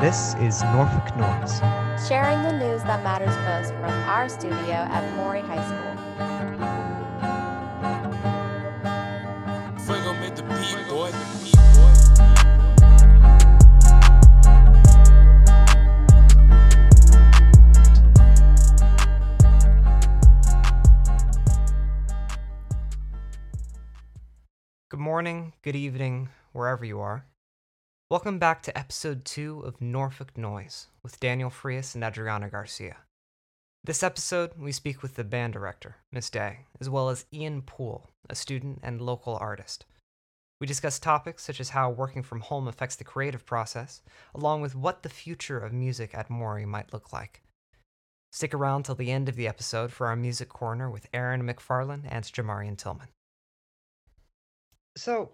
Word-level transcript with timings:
This 0.00 0.36
is 0.36 0.62
Norfolk 0.62 1.16
Noise. 1.16 1.58
sharing 2.08 2.40
the 2.44 2.52
news 2.52 2.84
that 2.84 3.02
matters 3.02 3.34
most 3.48 3.74
from 3.80 3.90
our 4.08 4.28
studio 4.28 4.56
at 4.70 5.16
Maury 5.16 5.40
High 5.40 5.58
School. 5.66 5.96
Fuego 9.84 10.12
made 10.20 10.36
the 10.36 10.44
beat, 10.44 10.88
boy. 10.88 11.10
Good 24.88 25.00
morning, 25.00 25.54
good 25.62 25.74
evening, 25.74 26.28
wherever 26.52 26.84
you 26.84 27.00
are. 27.00 27.24
Welcome 28.10 28.38
back 28.38 28.62
to 28.62 28.78
episode 28.78 29.26
2 29.26 29.60
of 29.66 29.82
Norfolk 29.82 30.38
Noise 30.38 30.86
with 31.02 31.20
Daniel 31.20 31.50
Frias 31.50 31.94
and 31.94 32.02
Adriana 32.02 32.48
Garcia. 32.48 32.96
This 33.84 34.02
episode, 34.02 34.52
we 34.58 34.72
speak 34.72 35.02
with 35.02 35.16
the 35.16 35.24
band 35.24 35.52
director, 35.52 35.96
Miss 36.10 36.30
Day, 36.30 36.60
as 36.80 36.88
well 36.88 37.10
as 37.10 37.26
Ian 37.34 37.60
Poole, 37.60 38.08
a 38.30 38.34
student 38.34 38.80
and 38.82 39.02
local 39.02 39.36
artist. 39.36 39.84
We 40.58 40.66
discuss 40.66 40.98
topics 40.98 41.44
such 41.44 41.60
as 41.60 41.68
how 41.68 41.90
working 41.90 42.22
from 42.22 42.40
home 42.40 42.66
affects 42.66 42.96
the 42.96 43.04
creative 43.04 43.44
process, 43.44 44.00
along 44.34 44.62
with 44.62 44.74
what 44.74 45.02
the 45.02 45.10
future 45.10 45.58
of 45.58 45.74
music 45.74 46.14
at 46.14 46.30
Maury 46.30 46.64
might 46.64 46.94
look 46.94 47.12
like. 47.12 47.42
Stick 48.32 48.54
around 48.54 48.84
till 48.84 48.94
the 48.94 49.12
end 49.12 49.28
of 49.28 49.36
the 49.36 49.46
episode 49.46 49.92
for 49.92 50.06
our 50.06 50.16
music 50.16 50.48
corner 50.48 50.88
with 50.90 51.10
Aaron 51.12 51.42
McFarlane 51.42 52.08
and 52.08 52.24
Jamarian 52.24 52.78
Tillman. 52.78 53.08
So, 54.96 55.32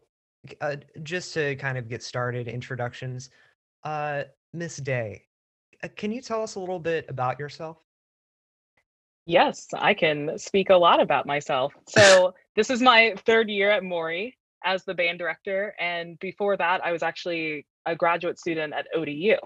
uh, 0.60 0.76
just 1.02 1.34
to 1.34 1.56
kind 1.56 1.78
of 1.78 1.88
get 1.88 2.02
started, 2.02 2.48
introductions. 2.48 3.30
Uh, 3.82 4.24
Miss 4.52 4.76
Day, 4.76 5.24
uh, 5.82 5.88
can 5.96 6.12
you 6.12 6.20
tell 6.20 6.42
us 6.42 6.54
a 6.54 6.60
little 6.60 6.78
bit 6.78 7.06
about 7.08 7.38
yourself? 7.38 7.78
Yes, 9.26 9.68
I 9.74 9.94
can 9.94 10.38
speak 10.38 10.70
a 10.70 10.76
lot 10.76 11.00
about 11.00 11.26
myself. 11.26 11.72
So, 11.88 12.34
this 12.56 12.70
is 12.70 12.82
my 12.82 13.14
third 13.24 13.48
year 13.48 13.70
at 13.70 13.82
Maury 13.82 14.36
as 14.64 14.84
the 14.84 14.94
band 14.94 15.18
director. 15.18 15.74
And 15.80 16.18
before 16.18 16.56
that, 16.56 16.84
I 16.84 16.92
was 16.92 17.02
actually 17.02 17.66
a 17.86 17.96
graduate 17.96 18.38
student 18.38 18.74
at 18.74 18.86
ODU. 18.94 19.36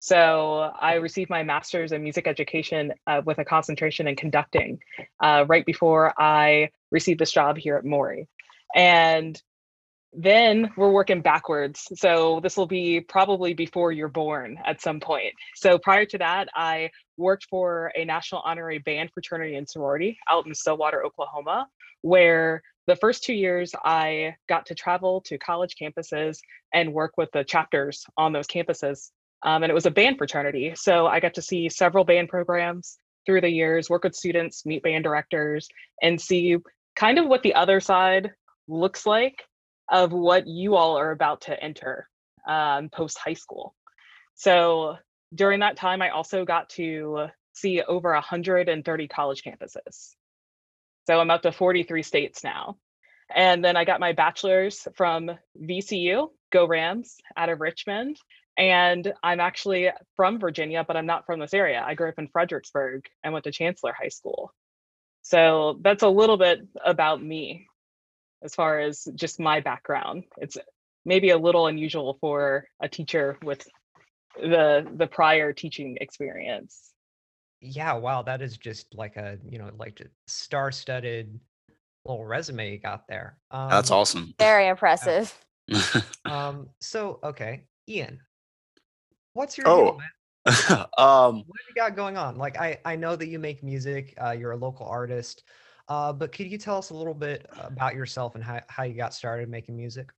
So, 0.00 0.70
I 0.78 0.94
received 0.94 1.30
my 1.30 1.42
master's 1.42 1.92
in 1.92 2.02
music 2.02 2.26
education 2.26 2.92
uh, 3.06 3.22
with 3.24 3.38
a 3.38 3.44
concentration 3.44 4.06
in 4.06 4.16
conducting 4.16 4.80
uh, 5.22 5.46
right 5.48 5.64
before 5.64 6.12
I 6.20 6.70
received 6.90 7.18
this 7.18 7.32
job 7.32 7.56
here 7.56 7.76
at 7.76 7.86
Maury. 7.86 8.28
And 8.74 9.40
then 10.12 10.70
we're 10.76 10.90
working 10.90 11.22
backwards. 11.22 11.88
So 11.96 12.40
this 12.42 12.56
will 12.56 12.66
be 12.66 13.00
probably 13.00 13.54
before 13.54 13.92
you're 13.92 14.08
born 14.08 14.58
at 14.66 14.82
some 14.82 15.00
point. 15.00 15.32
So 15.56 15.78
prior 15.78 16.04
to 16.06 16.18
that, 16.18 16.48
I 16.54 16.90
worked 17.16 17.46
for 17.48 17.92
a 17.96 18.04
national 18.04 18.42
honorary 18.44 18.78
band 18.78 19.10
fraternity 19.14 19.56
and 19.56 19.68
sorority 19.68 20.18
out 20.30 20.46
in 20.46 20.54
Stillwater, 20.54 21.04
Oklahoma, 21.04 21.66
where 22.02 22.62
the 22.86 22.96
first 22.96 23.24
two 23.24 23.32
years 23.32 23.72
I 23.84 24.34
got 24.48 24.66
to 24.66 24.74
travel 24.74 25.22
to 25.22 25.38
college 25.38 25.76
campuses 25.80 26.38
and 26.74 26.92
work 26.92 27.12
with 27.16 27.30
the 27.32 27.44
chapters 27.44 28.04
on 28.18 28.32
those 28.32 28.46
campuses. 28.46 29.10
Um, 29.44 29.62
and 29.62 29.70
it 29.70 29.74
was 29.74 29.86
a 29.86 29.90
band 29.90 30.18
fraternity. 30.18 30.74
So 30.76 31.06
I 31.06 31.20
got 31.20 31.34
to 31.34 31.42
see 31.42 31.68
several 31.68 32.04
band 32.04 32.28
programs 32.28 32.98
through 33.24 33.40
the 33.40 33.48
years, 33.48 33.88
work 33.88 34.04
with 34.04 34.14
students, 34.14 34.66
meet 34.66 34.82
band 34.82 35.04
directors, 35.04 35.68
and 36.02 36.20
see 36.20 36.56
kind 36.96 37.18
of 37.18 37.26
what 37.26 37.42
the 37.42 37.54
other 37.54 37.80
side 37.80 38.32
looks 38.68 39.06
like 39.06 39.42
of 39.92 40.10
what 40.10 40.48
you 40.48 40.74
all 40.74 40.98
are 40.98 41.12
about 41.12 41.42
to 41.42 41.62
enter 41.62 42.08
um, 42.48 42.88
post 42.88 43.18
high 43.18 43.34
school. 43.34 43.74
So 44.34 44.96
during 45.34 45.60
that 45.60 45.76
time, 45.76 46.02
I 46.02 46.08
also 46.08 46.44
got 46.44 46.70
to 46.70 47.26
see 47.52 47.82
over 47.82 48.12
130 48.12 49.08
college 49.08 49.42
campuses. 49.42 50.14
So 51.06 51.20
I'm 51.20 51.30
up 51.30 51.42
to 51.42 51.52
43 51.52 52.02
states 52.02 52.42
now. 52.42 52.78
And 53.34 53.64
then 53.64 53.76
I 53.76 53.84
got 53.84 54.00
my 54.00 54.12
bachelor's 54.12 54.88
from 54.94 55.30
VCU, 55.60 56.28
Go 56.50 56.66
Rams, 56.66 57.16
out 57.36 57.50
of 57.50 57.60
Richmond. 57.60 58.16
And 58.56 59.12
I'm 59.22 59.40
actually 59.40 59.90
from 60.16 60.38
Virginia, 60.38 60.84
but 60.86 60.96
I'm 60.96 61.06
not 61.06 61.26
from 61.26 61.40
this 61.40 61.54
area. 61.54 61.82
I 61.86 61.94
grew 61.94 62.08
up 62.08 62.18
in 62.18 62.28
Fredericksburg 62.28 63.06
and 63.22 63.32
went 63.32 63.44
to 63.44 63.52
Chancellor 63.52 63.94
High 63.98 64.08
School. 64.08 64.52
So 65.22 65.78
that's 65.82 66.02
a 66.02 66.08
little 66.08 66.36
bit 66.36 66.60
about 66.84 67.22
me 67.22 67.68
as 68.42 68.54
far 68.54 68.80
as 68.80 69.08
just 69.14 69.40
my 69.40 69.60
background. 69.60 70.24
It's 70.38 70.56
maybe 71.04 71.30
a 71.30 71.38
little 71.38 71.66
unusual 71.66 72.18
for 72.20 72.66
a 72.80 72.88
teacher 72.88 73.38
with 73.42 73.66
the 74.36 74.86
the 74.96 75.06
prior 75.06 75.52
teaching 75.52 75.98
experience. 76.00 76.92
Yeah, 77.60 77.92
wow, 77.94 78.22
that 78.22 78.42
is 78.42 78.56
just 78.56 78.94
like 78.94 79.16
a, 79.16 79.38
you 79.48 79.58
know, 79.58 79.70
like 79.78 80.02
star-studded 80.26 81.38
little 82.04 82.24
resume 82.24 82.72
you 82.72 82.78
got 82.78 83.06
there. 83.08 83.38
That's 83.52 83.90
Um, 83.90 83.98
awesome. 83.98 84.34
Very 84.38 84.68
impressive. 84.68 85.32
Um, 86.24 86.68
so 86.80 87.20
okay, 87.22 87.64
Ian, 87.88 88.20
what's 89.32 89.56
your 89.56 89.68
oh, 89.68 89.98
um, 90.46 91.44
What 91.46 91.60
have 91.60 91.68
you 91.68 91.74
got 91.74 91.94
going 91.96 92.16
on? 92.16 92.36
Like, 92.36 92.58
I 92.58 92.78
I 92.84 92.96
know 92.96 93.16
that 93.16 93.28
you 93.28 93.38
make 93.38 93.62
music. 93.62 94.14
Uh, 94.22 94.30
you're 94.32 94.52
a 94.52 94.56
local 94.56 94.86
artist. 94.86 95.44
Uh, 95.88 96.12
but 96.12 96.32
could 96.32 96.50
you 96.50 96.58
tell 96.58 96.78
us 96.78 96.90
a 96.90 96.94
little 96.94 97.14
bit 97.14 97.46
about 97.58 97.94
yourself 97.94 98.34
and 98.34 98.42
how 98.42 98.60
how 98.68 98.82
you 98.82 98.94
got 98.94 99.14
started 99.14 99.48
making 99.48 99.76
music? 99.76 100.10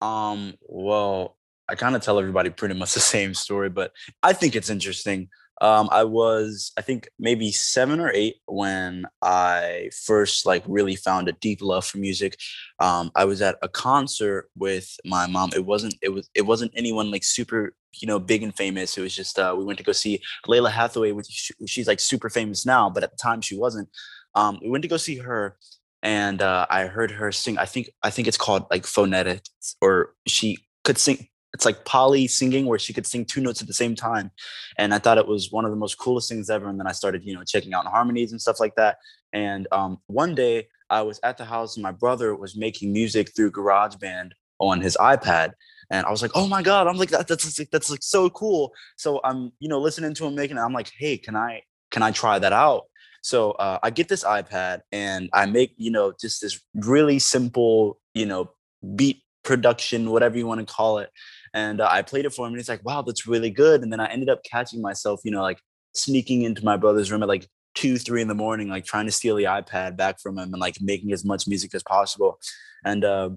um, 0.00 0.54
well, 0.62 1.36
I 1.68 1.74
kind 1.74 1.96
of 1.96 2.02
tell 2.02 2.18
everybody 2.18 2.50
pretty 2.50 2.74
much 2.74 2.94
the 2.94 3.00
same 3.00 3.34
story, 3.34 3.68
but 3.68 3.92
I 4.22 4.32
think 4.32 4.56
it's 4.56 4.70
interesting. 4.70 5.28
Um, 5.60 5.88
I 5.90 6.04
was, 6.04 6.70
I 6.78 6.82
think 6.82 7.08
maybe 7.18 7.50
seven 7.50 7.98
or 7.98 8.12
eight 8.14 8.36
when 8.46 9.06
I 9.22 9.90
first 10.04 10.46
like 10.46 10.62
really 10.68 10.94
found 10.94 11.28
a 11.28 11.32
deep 11.32 11.60
love 11.60 11.84
for 11.84 11.98
music. 11.98 12.36
Um, 12.78 13.10
I 13.16 13.24
was 13.24 13.42
at 13.42 13.56
a 13.60 13.68
concert 13.68 14.50
with 14.56 14.88
my 15.04 15.26
mom. 15.26 15.50
It 15.56 15.66
wasn't, 15.66 15.96
it 16.00 16.10
was, 16.10 16.30
it 16.32 16.42
wasn't 16.42 16.70
anyone 16.76 17.10
like 17.10 17.24
super, 17.24 17.74
you 17.92 18.06
know, 18.06 18.20
big 18.20 18.44
and 18.44 18.56
famous. 18.56 18.96
It 18.96 19.00
was 19.00 19.16
just 19.16 19.36
uh, 19.36 19.52
we 19.58 19.64
went 19.64 19.78
to 19.78 19.84
go 19.84 19.90
see 19.90 20.20
Lalah 20.46 20.70
Hathaway, 20.70 21.10
which 21.10 21.26
sh- 21.26 21.50
she's 21.66 21.88
like 21.88 21.98
super 21.98 22.30
famous 22.30 22.64
now, 22.64 22.88
but 22.88 23.02
at 23.02 23.10
the 23.10 23.16
time 23.16 23.40
she 23.40 23.58
wasn't. 23.58 23.88
Um, 24.34 24.58
we 24.62 24.68
went 24.70 24.82
to 24.82 24.88
go 24.88 24.96
see 24.96 25.16
her, 25.18 25.56
and 26.02 26.40
uh, 26.42 26.66
I 26.70 26.86
heard 26.86 27.10
her 27.12 27.32
sing. 27.32 27.58
I 27.58 27.64
think 27.64 27.90
I 28.02 28.10
think 28.10 28.28
it's 28.28 28.36
called 28.36 28.66
like 28.70 28.86
phonetics, 28.86 29.76
or 29.80 30.14
she 30.26 30.58
could 30.84 30.98
sing. 30.98 31.28
It's 31.54 31.64
like 31.64 31.84
poly 31.84 32.26
singing, 32.28 32.66
where 32.66 32.78
she 32.78 32.92
could 32.92 33.06
sing 33.06 33.24
two 33.24 33.40
notes 33.40 33.60
at 33.60 33.66
the 33.66 33.74
same 33.74 33.94
time, 33.94 34.30
and 34.76 34.94
I 34.94 34.98
thought 34.98 35.18
it 35.18 35.26
was 35.26 35.50
one 35.50 35.64
of 35.64 35.70
the 35.70 35.76
most 35.76 35.98
coolest 35.98 36.28
things 36.28 36.50
ever. 36.50 36.68
And 36.68 36.78
then 36.78 36.86
I 36.86 36.92
started, 36.92 37.24
you 37.24 37.34
know, 37.34 37.42
checking 37.44 37.74
out 37.74 37.86
harmonies 37.86 38.32
and 38.32 38.40
stuff 38.40 38.60
like 38.60 38.74
that. 38.76 38.98
And 39.32 39.66
um, 39.72 39.98
one 40.06 40.34
day 40.34 40.68
I 40.90 41.02
was 41.02 41.20
at 41.22 41.38
the 41.38 41.44
house, 41.44 41.76
and 41.76 41.82
my 41.82 41.92
brother 41.92 42.34
was 42.34 42.56
making 42.56 42.92
music 42.92 43.34
through 43.34 43.52
GarageBand 43.52 44.32
on 44.58 44.80
his 44.80 44.96
iPad, 45.00 45.52
and 45.90 46.06
I 46.06 46.10
was 46.10 46.22
like, 46.22 46.32
"Oh 46.34 46.46
my 46.46 46.62
god!" 46.62 46.86
I'm 46.86 46.96
like, 46.96 47.10
that, 47.10 47.28
"That's 47.28 47.58
like, 47.58 47.70
that's 47.70 47.90
like 47.90 48.02
so 48.02 48.30
cool." 48.30 48.72
So 48.96 49.20
I'm, 49.24 49.52
you 49.58 49.68
know, 49.68 49.80
listening 49.80 50.14
to 50.14 50.26
him 50.26 50.34
making 50.34 50.56
it. 50.56 50.60
I'm 50.60 50.72
like, 50.72 50.92
"Hey, 50.96 51.16
can 51.18 51.36
I 51.36 51.62
can 51.90 52.02
I 52.02 52.10
try 52.10 52.38
that 52.38 52.52
out?" 52.52 52.84
So 53.22 53.52
uh, 53.52 53.78
I 53.82 53.90
get 53.90 54.08
this 54.08 54.24
iPad 54.24 54.80
and 54.92 55.28
I 55.32 55.46
make, 55.46 55.74
you 55.76 55.90
know, 55.90 56.12
just 56.18 56.40
this 56.40 56.60
really 56.74 57.18
simple, 57.18 57.98
you 58.14 58.26
know, 58.26 58.50
beat 58.94 59.22
production, 59.44 60.10
whatever 60.10 60.36
you 60.36 60.46
want 60.46 60.66
to 60.66 60.72
call 60.72 60.98
it. 60.98 61.10
And 61.54 61.80
uh, 61.80 61.88
I 61.90 62.02
played 62.02 62.26
it 62.26 62.34
for 62.34 62.46
him 62.46 62.52
and 62.52 62.60
he's 62.60 62.68
like, 62.68 62.84
wow, 62.84 63.02
that's 63.02 63.26
really 63.26 63.50
good. 63.50 63.82
And 63.82 63.92
then 63.92 64.00
I 64.00 64.06
ended 64.06 64.28
up 64.28 64.44
catching 64.44 64.80
myself, 64.80 65.20
you 65.24 65.30
know, 65.30 65.42
like 65.42 65.60
sneaking 65.94 66.42
into 66.42 66.64
my 66.64 66.76
brother's 66.76 67.10
room 67.10 67.22
at 67.22 67.28
like 67.28 67.48
two, 67.74 67.96
three 67.96 68.22
in 68.22 68.28
the 68.28 68.34
morning, 68.34 68.68
like 68.68 68.84
trying 68.84 69.06
to 69.06 69.12
steal 69.12 69.36
the 69.36 69.44
iPad 69.44 69.96
back 69.96 70.20
from 70.20 70.38
him 70.38 70.52
and 70.52 70.60
like 70.60 70.76
making 70.80 71.12
as 71.12 71.24
much 71.24 71.46
music 71.48 71.74
as 71.74 71.82
possible. 71.82 72.38
And 72.84 73.04
uh, 73.04 73.30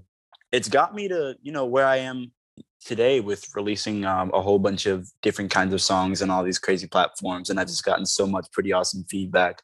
it's 0.52 0.70
got 0.70 0.94
me 0.94 1.08
to, 1.08 1.36
you 1.42 1.52
know, 1.52 1.66
where 1.66 1.86
I 1.86 1.98
am 1.98 2.32
today 2.84 3.20
with 3.20 3.46
releasing 3.56 4.06
um, 4.06 4.32
a 4.34 4.42
whole 4.42 4.60
bunch 4.60 4.86
of 4.86 5.10
different 5.22 5.52
kinds 5.52 5.74
of 5.74 5.82
songs 5.82 6.22
and 6.22 6.32
all 6.32 6.44
these 6.44 6.60
crazy 6.60 6.88
platforms. 6.88 7.50
And 7.50 7.60
I've 7.60 7.68
just 7.68 7.86
gotten 7.86 8.06
so 8.06 8.26
much 8.26 8.48
pretty 8.52 8.74
awesome 8.74 9.06
feedback. 9.10 9.62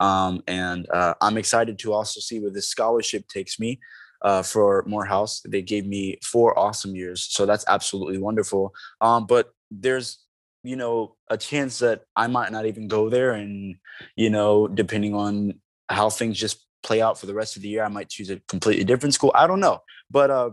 Um, 0.00 0.42
and 0.46 0.88
uh, 0.90 1.14
I'm 1.20 1.36
excited 1.36 1.78
to 1.80 1.92
also 1.92 2.20
see 2.20 2.40
where 2.40 2.50
this 2.50 2.68
scholarship 2.68 3.26
takes 3.28 3.58
me 3.58 3.80
uh, 4.22 4.42
for 4.42 4.84
Morehouse. 4.86 5.40
They 5.46 5.62
gave 5.62 5.86
me 5.86 6.18
four 6.22 6.58
awesome 6.58 6.94
years, 6.94 7.26
so 7.28 7.46
that's 7.46 7.64
absolutely 7.68 8.18
wonderful. 8.18 8.74
Um, 9.00 9.26
but 9.26 9.50
there's 9.70 10.18
you 10.62 10.76
know 10.76 11.16
a 11.30 11.36
chance 11.36 11.78
that 11.78 12.02
I 12.16 12.26
might 12.26 12.52
not 12.52 12.66
even 12.66 12.88
go 12.88 13.08
there, 13.08 13.32
and 13.32 13.76
you 14.16 14.30
know 14.30 14.68
depending 14.68 15.14
on 15.14 15.60
how 15.88 16.10
things 16.10 16.38
just 16.38 16.66
play 16.82 17.00
out 17.00 17.18
for 17.18 17.26
the 17.26 17.34
rest 17.34 17.56
of 17.56 17.62
the 17.62 17.68
year, 17.68 17.84
I 17.84 17.88
might 17.88 18.08
choose 18.08 18.30
a 18.30 18.40
completely 18.48 18.84
different 18.84 19.14
school. 19.14 19.32
I 19.34 19.46
don't 19.46 19.60
know, 19.60 19.82
but 20.10 20.30
uh, 20.30 20.50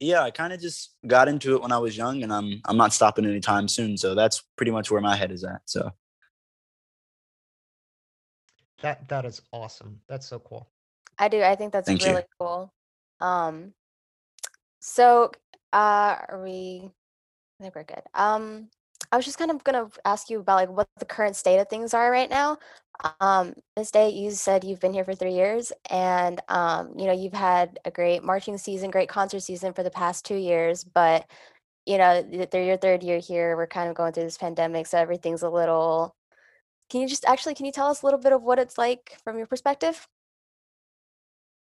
yeah, 0.00 0.22
I 0.22 0.30
kind 0.30 0.52
of 0.52 0.60
just 0.60 0.94
got 1.06 1.28
into 1.28 1.54
it 1.54 1.62
when 1.62 1.72
I 1.72 1.78
was 1.78 1.96
young, 1.96 2.22
and 2.22 2.32
I'm 2.32 2.60
I'm 2.66 2.76
not 2.76 2.92
stopping 2.92 3.26
anytime 3.26 3.68
soon. 3.68 3.96
So 3.96 4.14
that's 4.14 4.42
pretty 4.56 4.72
much 4.72 4.90
where 4.90 5.00
my 5.00 5.16
head 5.16 5.32
is 5.32 5.44
at. 5.44 5.62
So. 5.66 5.90
That 8.82 9.08
that 9.08 9.24
is 9.24 9.42
awesome. 9.52 10.00
That's 10.08 10.26
so 10.26 10.38
cool. 10.38 10.68
I 11.18 11.28
do. 11.28 11.42
I 11.42 11.54
think 11.54 11.72
that's 11.72 11.86
Thank 11.86 12.02
you. 12.02 12.10
really 12.10 12.24
cool. 12.38 12.72
Um, 13.20 13.72
so 14.80 15.30
uh, 15.72 16.16
are 16.28 16.42
we 16.42 16.90
I 17.60 17.62
think 17.64 17.74
we're 17.74 17.84
good. 17.84 18.02
Um, 18.14 18.68
I 19.12 19.16
was 19.16 19.24
just 19.24 19.38
kind 19.38 19.50
of 19.50 19.62
gonna 19.62 19.88
ask 20.04 20.28
you 20.28 20.40
about 20.40 20.56
like 20.56 20.70
what 20.70 20.88
the 20.98 21.04
current 21.04 21.36
state 21.36 21.58
of 21.58 21.68
things 21.68 21.94
are 21.94 22.10
right 22.10 22.28
now. 22.28 22.58
Um, 23.20 23.54
Ms. 23.76 23.90
Day, 23.90 24.10
you 24.10 24.30
said 24.30 24.64
you've 24.64 24.80
been 24.80 24.92
here 24.92 25.04
for 25.04 25.14
three 25.14 25.34
years, 25.34 25.72
and 25.90 26.40
um, 26.48 26.92
you 26.96 27.06
know 27.06 27.12
you've 27.12 27.32
had 27.32 27.78
a 27.84 27.90
great 27.90 28.22
marching 28.24 28.58
season, 28.58 28.90
great 28.90 29.08
concert 29.08 29.40
season 29.40 29.72
for 29.72 29.82
the 29.82 29.90
past 29.90 30.24
two 30.24 30.36
years. 30.36 30.84
But 30.84 31.26
you 31.86 31.98
know 31.98 32.22
th- 32.22 32.50
they're 32.50 32.64
your 32.64 32.76
third 32.76 33.02
year 33.02 33.18
here. 33.18 33.56
We're 33.56 33.66
kind 33.66 33.88
of 33.88 33.94
going 33.94 34.12
through 34.12 34.24
this 34.24 34.38
pandemic, 34.38 34.86
so 34.86 34.98
everything's 34.98 35.42
a 35.42 35.50
little. 35.50 36.14
Can 36.90 37.00
you 37.00 37.08
just 37.08 37.24
actually 37.24 37.54
can 37.54 37.66
you 37.66 37.72
tell 37.72 37.88
us 37.88 38.02
a 38.02 38.06
little 38.06 38.20
bit 38.20 38.32
of 38.32 38.42
what 38.42 38.58
it's 38.58 38.78
like 38.78 39.18
from 39.24 39.38
your 39.38 39.46
perspective? 39.46 40.06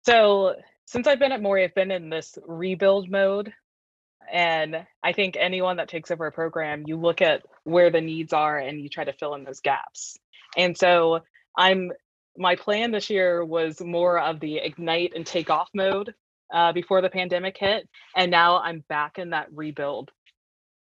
So 0.02 0.56
since 0.86 1.06
I've 1.06 1.18
been 1.18 1.32
at 1.32 1.42
Maury, 1.42 1.64
I've 1.64 1.74
been 1.74 1.90
in 1.90 2.10
this 2.10 2.36
rebuild 2.46 3.10
mode. 3.10 3.52
And 4.32 4.86
I 5.02 5.12
think 5.12 5.36
anyone 5.38 5.76
that 5.76 5.88
takes 5.88 6.10
over 6.10 6.26
a 6.26 6.32
program, 6.32 6.84
you 6.86 6.96
look 6.96 7.20
at 7.20 7.42
where 7.64 7.90
the 7.90 8.00
needs 8.00 8.32
are 8.32 8.58
and 8.58 8.80
you 8.80 8.88
try 8.88 9.04
to 9.04 9.12
fill 9.12 9.34
in 9.34 9.44
those 9.44 9.60
gaps. 9.60 10.16
And 10.56 10.76
so 10.76 11.20
I'm 11.56 11.90
my 12.36 12.56
plan 12.56 12.90
this 12.90 13.10
year 13.10 13.44
was 13.44 13.80
more 13.80 14.18
of 14.18 14.40
the 14.40 14.58
ignite 14.58 15.12
and 15.14 15.26
take 15.26 15.50
off 15.50 15.68
mode 15.74 16.14
uh, 16.52 16.72
before 16.72 17.02
the 17.02 17.10
pandemic 17.10 17.56
hit. 17.58 17.88
And 18.16 18.30
now 18.30 18.58
I'm 18.58 18.84
back 18.88 19.18
in 19.18 19.30
that 19.30 19.48
rebuild 19.52 20.10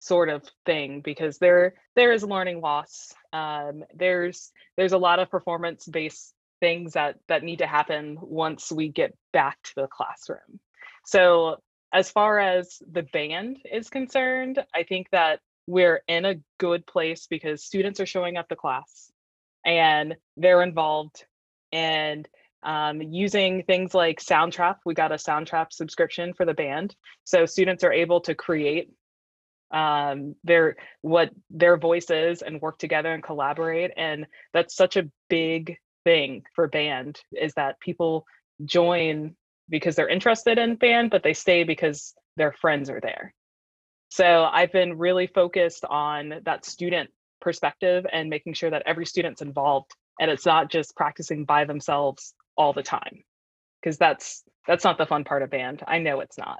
sort 0.03 0.27
of 0.27 0.43
thing 0.65 1.01
because 1.01 1.37
there 1.37 1.75
there 1.95 2.11
is 2.11 2.23
learning 2.23 2.59
loss. 2.59 3.13
Um, 3.31 3.83
there's 3.95 4.51
there's 4.75 4.91
a 4.91 4.97
lot 4.97 5.19
of 5.19 5.29
performance 5.29 5.85
based 5.85 6.33
things 6.59 6.93
that 6.93 7.15
that 7.29 7.43
need 7.43 7.59
to 7.59 7.67
happen 7.67 8.17
once 8.21 8.71
we 8.71 8.89
get 8.89 9.15
back 9.31 9.57
to 9.63 9.71
the 9.77 9.87
classroom. 9.87 10.59
So 11.05 11.57
as 11.93 12.09
far 12.09 12.39
as 12.39 12.81
the 12.91 13.03
band 13.03 13.59
is 13.71 13.89
concerned, 13.89 14.59
I 14.75 14.83
think 14.83 15.07
that 15.11 15.39
we're 15.67 16.01
in 16.07 16.25
a 16.25 16.35
good 16.59 16.85
place 16.85 17.27
because 17.29 17.63
students 17.63 17.99
are 18.01 18.05
showing 18.05 18.35
up 18.35 18.49
to 18.49 18.55
class 18.55 19.11
and 19.65 20.15
they're 20.35 20.63
involved 20.63 21.23
and 21.71 22.27
um, 22.63 23.01
using 23.01 23.63
things 23.63 23.93
like 23.93 24.19
Soundtrap. 24.19 24.77
We 24.85 24.93
got 24.93 25.11
a 25.11 25.15
Soundtrap 25.15 25.71
subscription 25.71 26.33
for 26.33 26.45
the 26.45 26.53
band, 26.53 26.95
so 27.23 27.45
students 27.45 27.83
are 27.83 27.93
able 27.93 28.21
to 28.21 28.35
create 28.35 28.89
um, 29.73 30.35
their 30.43 30.75
what 31.01 31.31
their 31.49 31.77
voices 31.77 32.41
and 32.41 32.61
work 32.61 32.77
together 32.77 33.11
and 33.11 33.23
collaborate. 33.23 33.91
And 33.97 34.27
that's 34.53 34.75
such 34.75 34.95
a 34.95 35.09
big 35.29 35.77
thing 36.03 36.43
for 36.55 36.67
band 36.67 37.19
is 37.31 37.53
that 37.55 37.79
people 37.79 38.25
join 38.63 39.35
because 39.69 39.95
they're 39.95 40.07
interested 40.07 40.57
in 40.57 40.75
band, 40.75 41.09
but 41.09 41.23
they 41.23 41.33
stay 41.33 41.63
because 41.63 42.13
their 42.37 42.53
friends 42.53 42.89
are 42.89 43.01
there. 43.01 43.33
So 44.09 44.43
I've 44.43 44.71
been 44.71 44.97
really 44.97 45.27
focused 45.27 45.85
on 45.85 46.41
that 46.45 46.65
student 46.65 47.09
perspective 47.41 48.05
and 48.11 48.29
making 48.29 48.53
sure 48.53 48.69
that 48.69 48.83
every 48.85 49.05
student's 49.05 49.41
involved 49.41 49.91
and 50.19 50.29
it's 50.29 50.45
not 50.45 50.69
just 50.69 50.95
practicing 50.95 51.45
by 51.45 51.65
themselves 51.65 52.35
all 52.55 52.73
the 52.73 52.83
time 52.83 53.23
because 53.81 53.97
that's 53.97 54.43
that's 54.67 54.83
not 54.83 54.97
the 54.97 55.05
fun 55.05 55.23
part 55.23 55.41
of 55.41 55.49
band. 55.49 55.81
I 55.87 55.97
know 55.97 56.19
it's 56.19 56.37
not. 56.37 56.59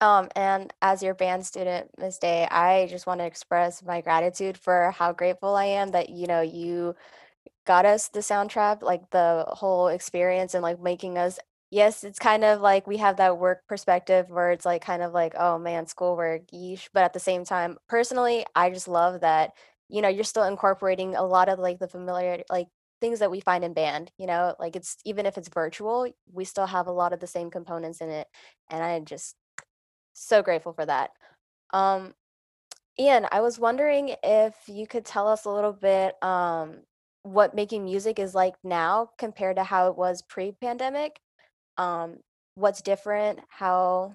Um, 0.00 0.28
and 0.36 0.72
as 0.82 1.02
your 1.02 1.14
band 1.14 1.46
student, 1.46 1.90
Miss 1.98 2.18
Day, 2.18 2.46
I 2.50 2.86
just 2.90 3.06
want 3.06 3.20
to 3.20 3.26
express 3.26 3.82
my 3.82 4.02
gratitude 4.02 4.58
for 4.58 4.90
how 4.90 5.12
grateful 5.12 5.54
I 5.56 5.64
am 5.66 5.90
that 5.92 6.10
you 6.10 6.26
know 6.26 6.42
you 6.42 6.94
got 7.66 7.86
us 7.86 8.08
the 8.08 8.20
Soundtrap, 8.20 8.82
like 8.82 9.10
the 9.10 9.44
whole 9.48 9.88
experience 9.88 10.54
and 10.54 10.62
like 10.62 10.80
making 10.82 11.18
us 11.18 11.38
yes, 11.70 12.04
it's 12.04 12.18
kind 12.20 12.44
of 12.44 12.60
like 12.62 12.86
we 12.86 12.98
have 12.98 13.16
that 13.18 13.38
work 13.38 13.62
perspective 13.68 14.30
where 14.30 14.52
it's 14.52 14.64
like 14.66 14.82
kind 14.84 15.02
of 15.02 15.12
like, 15.14 15.34
oh 15.38 15.58
man, 15.58 15.86
schoolwork, 15.86 16.42
yeesh. 16.54 16.88
But 16.94 17.04
at 17.04 17.12
the 17.14 17.20
same 17.20 17.44
time, 17.44 17.78
personally, 17.88 18.46
I 18.54 18.70
just 18.70 18.88
love 18.88 19.20
that, 19.22 19.52
you 19.88 20.02
know, 20.02 20.08
you're 20.08 20.24
still 20.24 20.44
incorporating 20.44 21.16
a 21.16 21.24
lot 21.24 21.48
of 21.48 21.58
like 21.58 21.78
the 21.80 21.88
familiar 21.88 22.42
like 22.50 22.68
things 23.00 23.18
that 23.20 23.30
we 23.30 23.40
find 23.40 23.64
in 23.64 23.74
band, 23.74 24.12
you 24.18 24.26
know, 24.26 24.54
like 24.60 24.76
it's 24.76 24.96
even 25.04 25.26
if 25.26 25.36
it's 25.38 25.48
virtual, 25.48 26.08
we 26.32 26.44
still 26.44 26.66
have 26.66 26.86
a 26.86 26.92
lot 26.92 27.12
of 27.12 27.20
the 27.20 27.26
same 27.26 27.50
components 27.50 28.00
in 28.00 28.10
it. 28.10 28.28
And 28.70 28.82
I 28.82 29.00
just 29.00 29.34
so 30.16 30.42
grateful 30.42 30.72
for 30.72 30.86
that. 30.86 31.10
Um, 31.72 32.14
Ian, 32.98 33.26
I 33.30 33.40
was 33.42 33.58
wondering 33.58 34.14
if 34.22 34.54
you 34.66 34.86
could 34.86 35.04
tell 35.04 35.28
us 35.28 35.44
a 35.44 35.50
little 35.50 35.72
bit 35.72 36.22
um, 36.22 36.78
what 37.22 37.54
making 37.54 37.84
music 37.84 38.18
is 38.18 38.34
like 38.34 38.54
now 38.64 39.10
compared 39.18 39.56
to 39.56 39.64
how 39.64 39.90
it 39.90 39.96
was 39.96 40.22
pre-pandemic. 40.22 41.20
Um, 41.76 42.18
what's 42.54 42.80
different? 42.80 43.40
How 43.48 44.14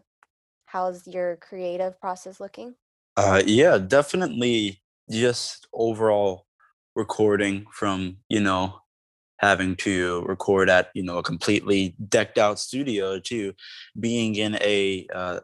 how's 0.66 1.06
your 1.06 1.36
creative 1.36 2.00
process 2.00 2.40
looking? 2.40 2.76
Uh, 3.18 3.44
yeah, 3.46 3.78
definitely 3.78 4.82
just 5.10 5.68
overall 5.74 6.48
recording 6.96 7.66
from, 7.72 8.18
you 8.30 8.40
know, 8.40 8.81
having 9.42 9.76
to 9.76 10.24
record 10.28 10.70
at, 10.70 10.92
you 10.94 11.02
know, 11.02 11.18
a 11.18 11.24
completely 11.24 11.96
decked 12.08 12.38
out 12.38 12.60
studio 12.60 13.20
to 13.20 13.54
being 14.00 14.36
in 14.36 14.56
a 14.62 15.08
uh, 15.14 15.40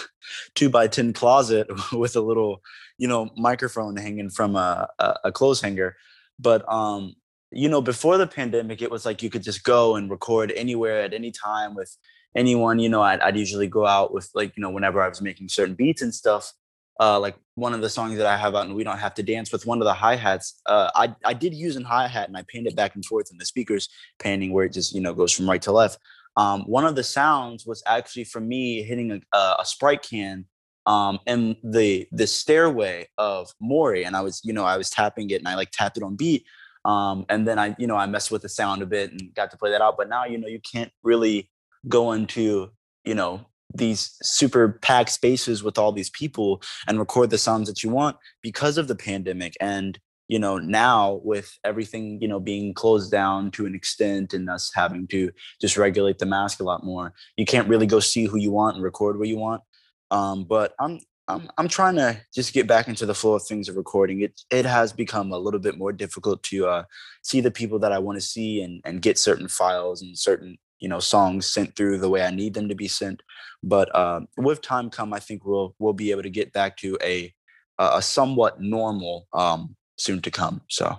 two 0.54 0.70
by 0.70 0.86
10 0.86 1.12
closet 1.12 1.68
with 1.92 2.14
a 2.14 2.20
little, 2.20 2.62
you 2.96 3.08
know, 3.08 3.28
microphone 3.36 3.96
hanging 3.96 4.30
from 4.30 4.54
a, 4.54 4.88
a, 5.00 5.14
a 5.24 5.32
clothes 5.32 5.60
hanger. 5.60 5.96
But, 6.38 6.64
um, 6.72 7.16
you 7.50 7.68
know, 7.68 7.82
before 7.82 8.18
the 8.18 8.28
pandemic, 8.28 8.82
it 8.82 8.90
was 8.90 9.04
like 9.04 9.20
you 9.20 9.30
could 9.30 9.42
just 9.42 9.64
go 9.64 9.96
and 9.96 10.08
record 10.08 10.52
anywhere 10.54 11.02
at 11.02 11.12
any 11.12 11.32
time 11.32 11.74
with 11.74 11.96
anyone. 12.36 12.78
You 12.78 12.88
know, 12.88 13.02
I'd, 13.02 13.20
I'd 13.20 13.36
usually 13.36 13.66
go 13.66 13.84
out 13.84 14.14
with 14.14 14.30
like, 14.32 14.56
you 14.56 14.60
know, 14.60 14.70
whenever 14.70 15.02
I 15.02 15.08
was 15.08 15.20
making 15.20 15.48
certain 15.48 15.74
beats 15.74 16.02
and 16.02 16.14
stuff 16.14 16.52
uh, 17.00 17.18
like 17.18 17.34
one 17.54 17.72
of 17.72 17.80
the 17.80 17.88
songs 17.88 18.16
that 18.18 18.26
I 18.26 18.36
have 18.36 18.54
out 18.54 18.66
and 18.66 18.74
we 18.74 18.84
don't 18.84 18.98
have 18.98 19.14
to 19.14 19.22
dance 19.22 19.50
with 19.50 19.66
one 19.66 19.80
of 19.80 19.86
the 19.86 19.94
hi 19.94 20.16
hats. 20.16 20.60
Uh, 20.66 20.90
I 20.94 21.14
I 21.24 21.32
did 21.32 21.54
use 21.54 21.76
a 21.76 21.82
hi 21.82 22.06
hat 22.06 22.28
and 22.28 22.36
I 22.36 22.44
panned 22.52 22.66
it 22.66 22.76
back 22.76 22.94
and 22.94 23.04
forth 23.04 23.30
in 23.32 23.38
the 23.38 23.46
speakers 23.46 23.88
panning 24.18 24.52
where 24.52 24.66
it 24.66 24.72
just 24.72 24.94
you 24.94 25.00
know 25.00 25.14
goes 25.14 25.32
from 25.32 25.48
right 25.48 25.62
to 25.62 25.72
left. 25.72 25.98
Um, 26.36 26.62
one 26.62 26.84
of 26.84 26.94
the 26.94 27.02
sounds 27.02 27.66
was 27.66 27.82
actually 27.86 28.24
from 28.24 28.46
me 28.46 28.82
hitting 28.82 29.10
a, 29.10 29.38
a 29.58 29.64
sprite 29.64 30.02
can 30.02 30.44
um, 30.86 31.18
in 31.26 31.56
the 31.64 32.06
the 32.12 32.26
stairway 32.26 33.08
of 33.16 33.50
Maury, 33.60 34.04
and 34.04 34.14
I 34.14 34.20
was 34.20 34.42
you 34.44 34.52
know 34.52 34.64
I 34.64 34.76
was 34.76 34.90
tapping 34.90 35.30
it 35.30 35.40
and 35.40 35.48
I 35.48 35.54
like 35.54 35.70
tapped 35.70 35.96
it 35.96 36.02
on 36.02 36.16
beat. 36.16 36.44
Um, 36.84 37.26
and 37.28 37.46
then 37.46 37.58
I, 37.58 37.76
you 37.78 37.86
know, 37.86 37.96
I 37.96 38.06
messed 38.06 38.30
with 38.30 38.40
the 38.40 38.48
sound 38.48 38.80
a 38.80 38.86
bit 38.86 39.12
and 39.12 39.34
got 39.34 39.50
to 39.50 39.58
play 39.58 39.70
that 39.70 39.82
out. 39.82 39.98
But 39.98 40.08
now, 40.08 40.24
you 40.24 40.38
know, 40.38 40.48
you 40.48 40.60
can't 40.60 40.90
really 41.02 41.50
go 41.86 42.12
into, 42.12 42.70
you 43.04 43.14
know, 43.14 43.44
these 43.74 44.16
super 44.22 44.78
packed 44.82 45.10
spaces 45.10 45.62
with 45.62 45.78
all 45.78 45.92
these 45.92 46.10
people 46.10 46.62
and 46.86 46.98
record 46.98 47.30
the 47.30 47.38
songs 47.38 47.68
that 47.68 47.82
you 47.82 47.90
want 47.90 48.16
because 48.42 48.78
of 48.78 48.88
the 48.88 48.94
pandemic 48.94 49.56
and 49.60 49.98
you 50.28 50.38
know 50.38 50.58
now 50.58 51.20
with 51.24 51.58
everything 51.64 52.20
you 52.20 52.28
know 52.28 52.40
being 52.40 52.72
closed 52.74 53.10
down 53.10 53.50
to 53.50 53.66
an 53.66 53.74
extent 53.74 54.32
and 54.32 54.48
us 54.48 54.70
having 54.74 55.06
to 55.06 55.30
just 55.60 55.76
regulate 55.76 56.18
the 56.18 56.26
mask 56.26 56.60
a 56.60 56.64
lot 56.64 56.84
more 56.84 57.12
you 57.36 57.44
can't 57.44 57.68
really 57.68 57.86
go 57.86 58.00
see 58.00 58.26
who 58.26 58.38
you 58.38 58.50
want 58.50 58.76
and 58.76 58.84
record 58.84 59.18
where 59.18 59.28
you 59.28 59.38
want 59.38 59.62
um, 60.10 60.44
but 60.44 60.74
i'm 60.80 60.98
I'm, 61.30 61.48
I'm 61.58 61.68
trying 61.68 61.96
to 61.96 62.20
just 62.34 62.52
get 62.52 62.66
back 62.66 62.88
into 62.88 63.06
the 63.06 63.14
flow 63.14 63.34
of 63.34 63.44
things 63.44 63.68
of 63.68 63.76
recording. 63.76 64.20
It 64.22 64.40
it 64.50 64.64
has 64.64 64.92
become 64.92 65.32
a 65.32 65.38
little 65.38 65.60
bit 65.60 65.78
more 65.78 65.92
difficult 65.92 66.42
to 66.44 66.66
uh, 66.66 66.84
see 67.22 67.40
the 67.40 67.50
people 67.50 67.78
that 67.80 67.92
I 67.92 67.98
want 67.98 68.16
to 68.16 68.20
see 68.20 68.62
and 68.62 68.80
and 68.84 69.00
get 69.00 69.18
certain 69.18 69.46
files 69.46 70.02
and 70.02 70.18
certain 70.18 70.58
you 70.80 70.88
know 70.88 71.00
songs 71.00 71.46
sent 71.46 71.76
through 71.76 71.98
the 71.98 72.10
way 72.10 72.22
I 72.22 72.30
need 72.30 72.54
them 72.54 72.68
to 72.68 72.74
be 72.74 72.88
sent. 72.88 73.22
But 73.62 73.94
uh, 73.94 74.22
with 74.36 74.62
time 74.62 74.90
come, 74.90 75.12
I 75.12 75.20
think 75.20 75.44
we'll 75.44 75.74
we'll 75.78 75.92
be 75.92 76.10
able 76.10 76.22
to 76.22 76.30
get 76.30 76.52
back 76.52 76.76
to 76.78 76.98
a 77.02 77.32
a 77.78 78.02
somewhat 78.02 78.60
normal 78.60 79.26
um, 79.32 79.74
soon 79.96 80.20
to 80.22 80.30
come. 80.30 80.60
So 80.68 80.98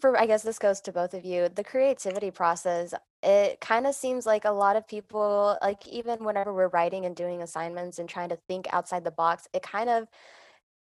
For 0.00 0.18
I 0.18 0.26
guess 0.26 0.42
this 0.42 0.58
goes 0.58 0.80
to 0.82 0.92
both 0.92 1.14
of 1.14 1.24
you. 1.24 1.48
The 1.48 1.64
creativity 1.64 2.30
process, 2.30 2.94
it 3.22 3.60
kind 3.60 3.86
of 3.86 3.94
seems 3.94 4.26
like 4.26 4.44
a 4.44 4.50
lot 4.50 4.76
of 4.76 4.86
people, 4.86 5.58
like 5.60 5.86
even 5.88 6.24
whenever 6.24 6.52
we're 6.52 6.68
writing 6.68 7.04
and 7.04 7.16
doing 7.16 7.42
assignments 7.42 7.98
and 7.98 8.08
trying 8.08 8.28
to 8.30 8.38
think 8.48 8.66
outside 8.72 9.04
the 9.04 9.10
box, 9.10 9.48
it 9.52 9.62
kind 9.62 9.90
of 9.90 10.08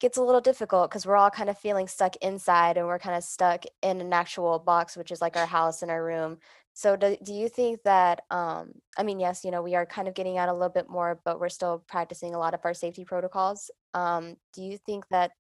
gets 0.00 0.18
a 0.18 0.22
little 0.22 0.40
difficult 0.40 0.90
because 0.90 1.06
we're 1.06 1.16
all 1.16 1.30
kind 1.30 1.48
of 1.48 1.56
feeling 1.56 1.86
stuck 1.86 2.16
inside 2.16 2.76
and 2.76 2.88
we're 2.88 2.98
kind 2.98 3.16
of 3.16 3.22
stuck 3.22 3.64
in 3.82 4.00
an 4.00 4.12
actual 4.12 4.58
box, 4.58 4.96
which 4.96 5.12
is 5.12 5.20
like 5.20 5.36
our 5.36 5.46
house 5.46 5.80
and 5.82 5.92
our 5.92 6.04
room. 6.04 6.38
So 6.74 6.96
do, 6.96 7.16
do 7.22 7.34
you 7.34 7.48
think 7.48 7.82
that 7.84 8.22
um 8.30 8.72
I 8.98 9.02
mean 9.02 9.20
yes, 9.20 9.44
you 9.44 9.50
know, 9.50 9.62
we 9.62 9.74
are 9.74 9.86
kind 9.86 10.08
of 10.08 10.14
getting 10.14 10.38
out 10.38 10.48
a 10.48 10.52
little 10.52 10.68
bit 10.68 10.88
more, 10.88 11.20
but 11.24 11.40
we're 11.40 11.48
still 11.48 11.84
practicing 11.88 12.34
a 12.34 12.38
lot 12.38 12.54
of 12.54 12.60
our 12.64 12.74
safety 12.74 13.04
protocols. 13.04 13.70
Um, 13.94 14.36
do 14.54 14.62
you 14.62 14.78
think 14.78 15.06
that 15.10 15.32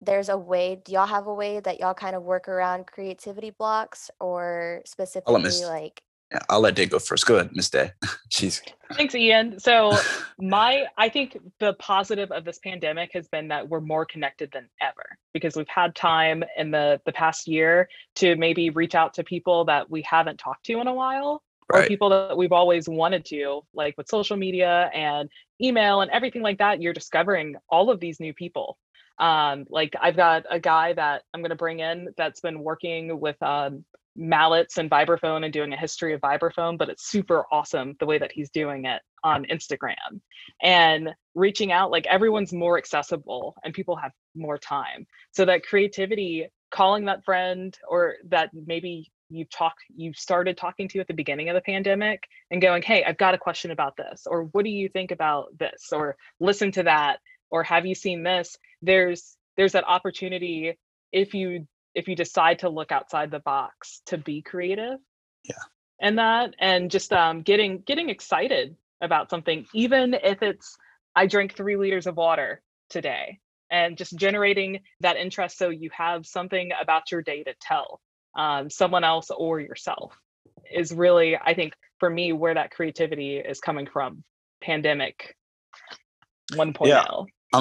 there's 0.00 0.28
a 0.28 0.36
way, 0.36 0.76
do 0.84 0.92
y'all 0.92 1.06
have 1.06 1.26
a 1.26 1.34
way 1.34 1.60
that 1.60 1.80
y'all 1.80 1.94
kind 1.94 2.14
of 2.16 2.22
work 2.22 2.48
around 2.48 2.86
creativity 2.86 3.50
blocks 3.50 4.10
or 4.20 4.82
specifically 4.84 5.64
like 5.64 6.02
I'll 6.48 6.60
let 6.60 6.74
Day 6.74 6.86
go 6.86 6.98
first. 6.98 7.26
Go 7.26 7.36
ahead, 7.36 7.50
Miss 7.54 7.70
Day. 7.70 7.92
She's 8.30 8.62
Thanks, 8.92 9.14
Ian. 9.14 9.58
So 9.58 9.96
my 10.38 10.86
I 10.96 11.08
think 11.08 11.38
the 11.58 11.74
positive 11.74 12.30
of 12.30 12.44
this 12.44 12.58
pandemic 12.58 13.10
has 13.14 13.28
been 13.28 13.48
that 13.48 13.68
we're 13.68 13.80
more 13.80 14.04
connected 14.04 14.50
than 14.52 14.68
ever 14.80 15.18
because 15.32 15.56
we've 15.56 15.68
had 15.68 15.94
time 15.94 16.44
in 16.56 16.70
the 16.70 17.00
the 17.06 17.12
past 17.12 17.48
year 17.48 17.88
to 18.16 18.36
maybe 18.36 18.70
reach 18.70 18.94
out 18.94 19.14
to 19.14 19.24
people 19.24 19.64
that 19.66 19.90
we 19.90 20.02
haven't 20.02 20.38
talked 20.38 20.66
to 20.66 20.80
in 20.80 20.86
a 20.86 20.94
while 20.94 21.42
or 21.72 21.86
people 21.86 22.10
that 22.10 22.36
we've 22.36 22.52
always 22.52 22.88
wanted 22.88 23.24
to, 23.26 23.62
like 23.72 23.96
with 23.96 24.08
social 24.08 24.36
media 24.36 24.90
and 24.94 25.28
email 25.60 26.02
and 26.02 26.10
everything 26.10 26.42
like 26.42 26.58
that, 26.58 26.82
you're 26.82 26.92
discovering 26.92 27.56
all 27.68 27.90
of 27.90 28.00
these 28.00 28.20
new 28.20 28.34
people. 28.34 28.78
Um, 29.18 29.64
like 29.68 29.94
I've 30.00 30.16
got 30.16 30.44
a 30.50 30.58
guy 30.58 30.92
that 30.92 31.22
I'm 31.32 31.40
going 31.40 31.50
to 31.50 31.56
bring 31.56 31.80
in 31.80 32.12
that's 32.16 32.40
been 32.40 32.60
working 32.60 33.18
with 33.20 33.40
um, 33.42 33.84
mallets 34.16 34.78
and 34.78 34.90
vibraphone 34.90 35.44
and 35.44 35.52
doing 35.52 35.72
a 35.72 35.76
history 35.76 36.14
of 36.14 36.20
vibraphone, 36.20 36.78
but 36.78 36.88
it's 36.88 37.10
super 37.10 37.44
awesome 37.50 37.94
the 37.98 38.06
way 38.06 38.18
that 38.18 38.32
he's 38.32 38.50
doing 38.50 38.84
it 38.84 39.02
on 39.22 39.44
Instagram 39.46 40.20
and 40.62 41.10
reaching 41.34 41.72
out. 41.72 41.90
Like 41.90 42.06
everyone's 42.06 42.52
more 42.52 42.78
accessible 42.78 43.56
and 43.64 43.74
people 43.74 43.96
have 43.96 44.12
more 44.34 44.58
time. 44.58 45.06
So 45.32 45.44
that 45.46 45.64
creativity, 45.64 46.46
calling 46.70 47.04
that 47.06 47.24
friend 47.24 47.76
or 47.88 48.16
that 48.28 48.50
maybe 48.52 49.10
you 49.30 49.44
talk 49.46 49.74
you 49.94 50.12
started 50.12 50.56
talking 50.56 50.88
to 50.88 51.00
at 51.00 51.08
the 51.08 51.14
beginning 51.14 51.48
of 51.48 51.54
the 51.54 51.60
pandemic 51.62 52.22
and 52.50 52.60
going 52.60 52.82
hey 52.82 53.02
i've 53.04 53.16
got 53.16 53.34
a 53.34 53.38
question 53.38 53.70
about 53.70 53.96
this 53.96 54.26
or 54.26 54.44
what 54.52 54.64
do 54.64 54.70
you 54.70 54.88
think 54.88 55.10
about 55.10 55.46
this 55.58 55.88
or 55.92 56.14
listen 56.40 56.70
to 56.70 56.82
that 56.82 57.20
or 57.50 57.62
have 57.62 57.86
you 57.86 57.94
seen 57.94 58.22
this 58.22 58.56
there's 58.82 59.36
there's 59.56 59.72
that 59.72 59.84
opportunity 59.88 60.76
if 61.10 61.32
you 61.32 61.66
if 61.94 62.08
you 62.08 62.16
decide 62.16 62.58
to 62.58 62.68
look 62.68 62.92
outside 62.92 63.30
the 63.30 63.40
box 63.40 64.02
to 64.06 64.18
be 64.18 64.42
creative 64.42 64.98
yeah 65.44 65.54
and 66.00 66.18
that 66.18 66.54
and 66.58 66.90
just 66.90 67.12
um 67.12 67.42
getting 67.42 67.80
getting 67.86 68.10
excited 68.10 68.76
about 69.00 69.30
something 69.30 69.66
even 69.72 70.14
if 70.14 70.42
it's 70.42 70.76
i 71.14 71.26
drank 71.26 71.54
three 71.54 71.76
liters 71.76 72.06
of 72.06 72.16
water 72.16 72.62
today 72.90 73.38
and 73.70 73.96
just 73.96 74.16
generating 74.16 74.80
that 75.00 75.16
interest 75.16 75.58
so 75.58 75.68
you 75.68 75.90
have 75.96 76.26
something 76.26 76.70
about 76.80 77.10
your 77.10 77.22
day 77.22 77.42
to 77.42 77.54
tell 77.60 78.00
um, 78.36 78.68
someone 78.68 79.04
else 79.04 79.30
or 79.30 79.60
yourself 79.60 80.16
is 80.72 80.92
really 80.92 81.36
i 81.36 81.54
think 81.54 81.74
for 81.98 82.10
me 82.10 82.32
where 82.32 82.54
that 82.54 82.70
creativity 82.70 83.36
is 83.36 83.60
coming 83.60 83.86
from 83.86 84.24
pandemic 84.60 85.36
1.0 86.52 86.86
yeah. 86.86 87.04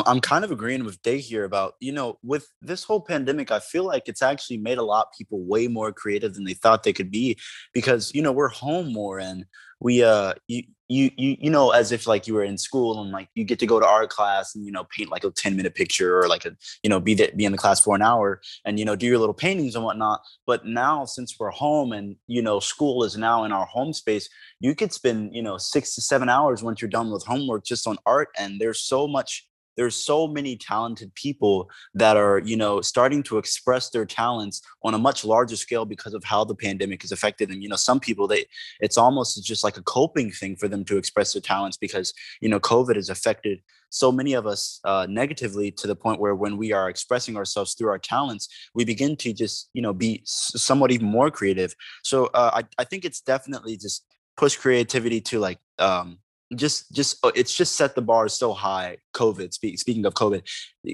I'm 0.06 0.22
kind 0.22 0.44
of 0.44 0.52
agreeing 0.52 0.86
with 0.86 1.02
Day 1.04 1.20
here 1.20 1.44
about, 1.44 1.76
you 1.80 1.92
know, 1.92 2.18
with 2.24 2.48
this 2.62 2.84
whole 2.84 3.02
pandemic, 3.02 3.52
I 3.52 3.60
feel 3.60 3.84
like 3.84 4.08
it's 4.08 4.24
actually 4.24 4.58
made 4.58 4.80
a 4.80 4.84
lot 4.84 5.08
of 5.08 5.18
people 5.18 5.44
way 5.44 5.68
more 5.68 5.92
creative 5.92 6.34
than 6.34 6.46
they 6.46 6.56
thought 6.56 6.84
they 6.84 6.94
could 6.94 7.12
be 7.12 7.38
because, 7.74 8.12
you 8.16 8.22
know, 8.22 8.32
we're 8.32 8.48
home 8.48 8.92
more 8.92 9.20
and 9.20 9.46
we, 9.80 10.04
uh, 10.04 10.34
you, 10.48 10.64
you, 10.88 11.12
you, 11.18 11.38
you 11.40 11.50
know, 11.50 11.72
as 11.72 11.92
if 11.92 12.08
like 12.08 12.26
you 12.26 12.34
were 12.34 12.44
in 12.44 12.58
school 12.58 13.02
and 13.02 13.12
like 13.12 13.28
you 13.36 13.44
get 13.44 13.60
to 13.60 13.66
go 13.66 13.80
to 13.80 13.86
art 13.86 14.10
class 14.10 14.56
and, 14.56 14.66
you 14.66 14.72
know, 14.72 14.86
paint 14.86 15.12
like 15.12 15.24
a 15.24 15.32
10 15.32 15.56
minute 15.56 15.76
picture 15.76 16.20
or 16.20 16.28
like 16.28 16.46
a, 16.46 16.56
you 16.82 16.90
know, 16.90 17.00
be 17.00 17.14
that, 17.16 17.36
be 17.36 17.46
in 17.46 17.52
the 17.52 17.58
class 17.58 17.82
for 17.82 17.96
an 17.96 18.02
hour 18.02 18.42
and, 18.66 18.80
you 18.80 18.86
know, 18.86 18.96
do 18.96 19.06
your 19.06 19.18
little 19.18 19.34
paintings 19.34 19.76
and 19.76 19.84
whatnot. 19.84 20.22
But 20.48 20.66
now 20.66 21.06
since 21.06 21.36
we're 21.38 21.52
home 21.52 21.92
and, 21.92 22.16
you 22.28 22.42
know, 22.42 22.60
school 22.60 23.04
is 23.04 23.18
now 23.18 23.44
in 23.44 23.52
our 23.52 23.66
home 23.66 23.94
space, 23.94 24.30
you 24.60 24.74
could 24.74 24.94
spend, 24.94 25.36
you 25.36 25.44
know, 25.44 25.58
six 25.58 25.94
to 25.96 26.02
seven 26.02 26.30
hours 26.30 26.64
once 26.64 26.82
you're 26.82 26.90
done 26.90 27.12
with 27.12 27.26
homework 27.26 27.66
just 27.66 27.86
on 27.88 27.98
art. 28.06 28.30
And 28.38 28.62
there's 28.62 28.82
so 28.82 29.08
much 29.08 29.46
there's 29.76 29.96
so 29.96 30.28
many 30.28 30.56
talented 30.56 31.14
people 31.16 31.70
that 31.94 32.18
are 32.18 32.40
you 32.40 32.58
know 32.58 32.82
starting 32.82 33.24
to 33.24 33.38
express 33.38 33.90
their 33.90 34.06
talents 34.06 34.62
on 34.84 34.94
a 34.94 34.98
much 34.98 35.26
larger 35.26 35.56
scale 35.56 35.86
because 35.86 36.14
of 36.14 36.24
how 36.24 36.44
the 36.44 36.56
pandemic 36.56 37.02
has 37.02 37.12
affected 37.12 37.50
them. 37.50 37.62
You 37.62 37.70
know 37.70 37.76
some 37.76 38.00
people 38.00 38.28
they 38.28 38.46
it's 38.80 38.98
almost 38.98 39.44
just 39.44 39.64
like 39.64 39.78
a 39.78 39.84
coping 39.84 40.32
thing 40.32 40.56
for 40.56 40.68
them 40.68 40.84
to 40.86 40.98
express 40.98 41.34
their 41.34 41.42
talents 41.42 41.78
because 41.78 42.14
you 42.42 42.50
know 42.50 42.60
covid 42.60 42.96
has 42.96 43.10
affected 43.10 43.60
so 43.90 44.12
many 44.12 44.34
of 44.34 44.48
us 44.48 44.80
uh, 44.86 45.06
negatively 45.08 45.70
to 45.70 45.86
the 45.86 45.96
point 45.96 46.20
where 46.20 46.34
when 46.34 46.58
we 46.58 46.74
are 46.74 46.90
expressing 46.90 47.38
ourselves 47.38 47.76
through 47.76 47.90
our 47.90 48.00
talents 48.00 48.50
we 48.74 48.84
begin 48.84 49.16
to 49.18 49.34
just 49.34 49.70
you 49.74 49.82
know 49.82 49.94
be 49.94 50.22
somewhat 50.26 50.92
even 50.92 51.08
more 51.08 51.32
creative. 51.32 51.76
So 52.04 52.26
uh, 52.34 52.62
I, 52.62 52.82
I 52.82 52.84
think 52.84 53.06
it's 53.06 53.22
definitely 53.22 53.78
just 53.78 54.06
push 54.36 54.56
creativity 54.56 55.22
to 55.22 55.40
like 55.40 55.60
um 55.80 56.18
just 56.56 56.92
just 56.92 57.18
uh, 57.24 57.32
it's 57.36 57.56
just 57.56 57.76
set 57.76 57.96
the 57.96 58.02
bar 58.02 58.28
so 58.28 58.54
high 58.54 58.98
covid 59.14 59.54
speak, 59.54 59.80
speaking 59.80 60.06
of 60.06 60.14
covid 60.14 60.44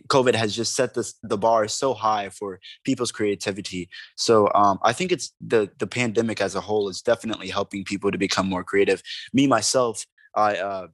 covid 0.08 0.34
has 0.34 0.56
just 0.56 0.76
set 0.76 0.94
this 0.94 1.16
the 1.24 1.38
bar 1.38 1.68
so 1.68 1.94
high 1.94 2.30
for 2.30 2.60
people's 2.84 3.12
creativity. 3.12 3.90
So 4.16 4.50
um, 4.56 4.80
i 4.84 4.94
think 4.94 5.12
it's 5.12 5.34
the 5.42 5.70
the 5.80 5.88
pandemic 5.88 6.42
as 6.42 6.56
a 6.56 6.62
whole 6.62 6.90
is 6.90 7.02
definitely 7.02 7.50
helping 7.50 7.84
people 7.84 8.12
to 8.12 8.18
become 8.18 8.48
more 8.48 8.64
creative. 8.64 9.02
Me 9.34 9.48
myself 9.48 10.06
i 10.36 10.56
uh 10.56 10.88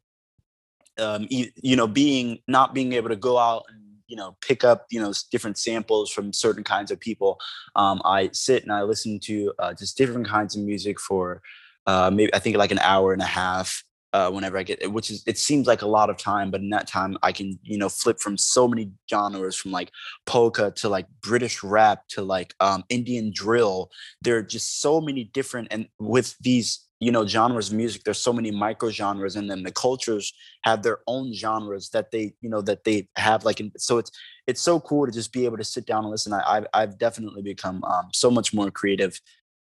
um, 0.98 1.28
you, 1.30 1.48
you 1.62 1.76
know 1.76 1.88
being 1.88 2.40
not 2.48 2.74
being 2.74 2.94
able 2.94 3.10
to 3.10 3.16
go 3.16 3.38
out 3.38 3.66
and 3.70 3.82
you 4.08 4.16
know 4.16 4.36
pick 4.42 4.64
up 4.64 4.86
you 4.90 5.00
know 5.00 5.14
different 5.32 5.58
samples 5.58 6.12
from 6.12 6.32
certain 6.32 6.64
kinds 6.64 6.92
of 6.92 7.00
people 7.00 7.38
um, 7.76 8.02
i 8.06 8.30
sit 8.32 8.64
and 8.64 8.72
i 8.72 8.82
listen 8.82 9.20
to 9.20 9.54
uh, 9.60 9.74
just 9.74 9.98
different 9.98 10.28
kinds 10.28 10.56
of 10.56 10.64
music 10.64 11.00
for 11.00 11.42
uh, 11.88 12.10
maybe 12.14 12.34
i 12.34 12.40
think 12.40 12.56
like 12.56 12.72
an 12.72 12.80
hour 12.80 13.14
and 13.14 13.22
a 13.22 13.26
half 13.26 13.84
uh, 14.16 14.32
whenever 14.32 14.58
I 14.58 14.64
get, 14.64 14.94
which 14.94 15.12
is 15.12 15.24
it 15.28 15.38
seems 15.38 15.68
like 15.68 15.82
a 15.82 15.88
lot 15.88 16.10
of 16.10 16.16
time, 16.16 16.50
but 16.50 16.62
in 16.62 16.70
that 16.70 16.88
time 16.88 17.18
I 17.22 17.34
can 17.34 17.60
you 17.64 17.78
know 17.78 17.90
flip 17.90 18.22
from 18.22 18.38
so 18.38 18.66
many 18.66 18.92
genres, 19.10 19.58
from 19.58 19.72
like 19.72 19.92
polka 20.26 20.72
to 20.78 20.88
like 20.88 21.06
British 21.22 21.62
rap 21.64 22.08
to 22.12 22.22
like 22.22 22.56
um, 22.62 22.86
Indian 22.88 23.34
drill. 23.36 23.92
There 24.22 24.38
are 24.38 24.42
just 24.42 24.80
so 24.80 25.02
many 25.02 25.26
different, 25.26 25.68
and 25.70 25.90
with 26.00 26.38
these 26.40 26.80
you 27.02 27.12
know 27.12 27.28
genres 27.28 27.72
of 27.72 27.76
music, 27.76 28.06
there's 28.06 28.18
so 28.18 28.32
many 28.32 28.52
micro 28.52 28.90
genres 28.90 29.36
in 29.36 29.48
them. 29.48 29.64
The 29.64 29.74
cultures 29.74 30.34
have 30.64 30.82
their 30.82 31.00
own 31.08 31.34
genres 31.34 31.90
that 31.90 32.12
they 32.12 32.36
you 32.40 32.50
know 32.50 32.62
that 32.62 32.86
they 32.86 33.10
have 33.18 33.44
like, 33.44 33.60
in, 33.60 33.74
so 33.78 33.98
it's 33.98 34.12
it's 34.48 34.62
so 34.62 34.80
cool 34.80 35.06
to 35.06 35.12
just 35.12 35.34
be 35.34 35.44
able 35.44 35.58
to 35.58 35.66
sit 35.66 35.86
down 35.86 36.06
and 36.06 36.12
listen. 36.12 36.32
I, 36.32 36.42
I've 36.48 36.68
I've 36.74 36.98
definitely 36.98 37.42
become 37.42 37.84
um, 37.84 38.08
so 38.14 38.32
much 38.32 38.54
more 38.54 38.72
creative 38.72 39.20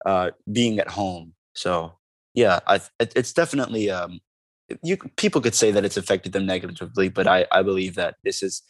uh, 0.04 0.32
being 0.50 0.80
at 0.80 0.88
home. 0.88 1.34
So 1.54 1.92
yeah, 2.34 2.58
I, 2.66 2.80
it's 2.98 3.32
definitely 3.32 3.88
um, 3.88 4.18
you 4.82 4.96
people 5.16 5.40
could 5.40 5.54
say 5.54 5.70
that 5.70 5.84
it's 5.84 5.96
affected 5.96 6.32
them 6.32 6.46
negatively, 6.46 7.08
but 7.08 7.26
I 7.26 7.46
I 7.50 7.62
believe 7.62 7.94
that 7.96 8.16
this 8.24 8.42
is 8.42 8.62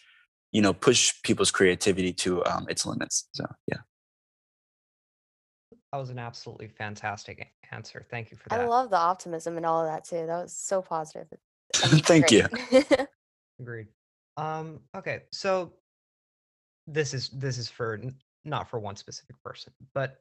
you 0.53 0.63
know 0.63 0.73
push 0.73 1.13
people's 1.23 1.51
creativity 1.51 2.13
to 2.15 2.45
um, 2.47 2.67
its 2.69 2.87
limits. 2.87 3.29
So 3.35 3.45
yeah. 3.67 3.79
That 5.93 5.99
was 5.99 6.09
an 6.09 6.19
absolutely 6.19 6.69
fantastic 6.69 7.53
answer. 7.71 8.07
Thank 8.11 8.31
you 8.31 8.39
for 8.39 8.49
that. 8.49 8.61
I 8.61 8.67
love 8.67 8.89
the 8.89 8.97
optimism 8.97 9.59
and 9.59 9.67
all 9.67 9.83
of 9.83 9.89
that 9.89 10.05
too. 10.05 10.27
That 10.27 10.43
was 10.43 10.57
so 10.57 10.81
positive. 10.81 11.27
Thank 11.75 12.31
you. 12.31 12.47
Agreed. 13.61 13.89
Um, 14.39 14.81
okay, 14.97 15.25
so 15.33 15.75
this 16.87 17.13
is 17.15 17.29
this 17.29 17.59
is 17.59 17.69
for 17.69 18.01
not 18.45 18.69
for 18.69 18.79
one 18.79 18.97
specific 18.97 19.37
person, 19.45 19.73
but 19.95 20.17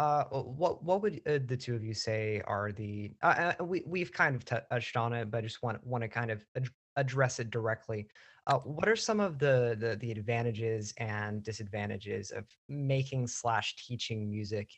uh, 0.00 0.24
what 0.24 0.82
what 0.82 1.02
would 1.02 1.20
uh, 1.26 1.38
the 1.44 1.56
two 1.56 1.74
of 1.74 1.84
you 1.84 1.92
say 1.92 2.40
are 2.46 2.72
the? 2.72 3.12
Uh, 3.22 3.52
uh 3.58 3.64
we 3.64 3.82
we've 3.86 4.10
kind 4.10 4.34
of 4.34 4.46
touched 4.46 4.96
on 4.96 5.12
it, 5.12 5.30
but 5.30 5.38
I 5.38 5.40
just 5.42 5.62
want 5.62 5.86
want 5.86 6.00
to 6.00 6.08
kind 6.08 6.30
of 6.30 6.42
ad- 6.56 6.70
address 6.96 7.38
it 7.38 7.50
directly. 7.50 8.08
Uh, 8.46 8.60
what 8.60 8.88
are 8.88 8.96
some 8.96 9.20
of 9.20 9.38
the, 9.38 9.76
the 9.78 9.96
the 9.96 10.10
advantages 10.10 10.94
and 10.96 11.42
disadvantages 11.42 12.30
of 12.30 12.46
making 12.66 13.26
slash 13.26 13.76
teaching 13.76 14.30
music 14.30 14.70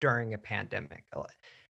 during 0.00 0.32
a 0.32 0.38
pandemic? 0.38 1.04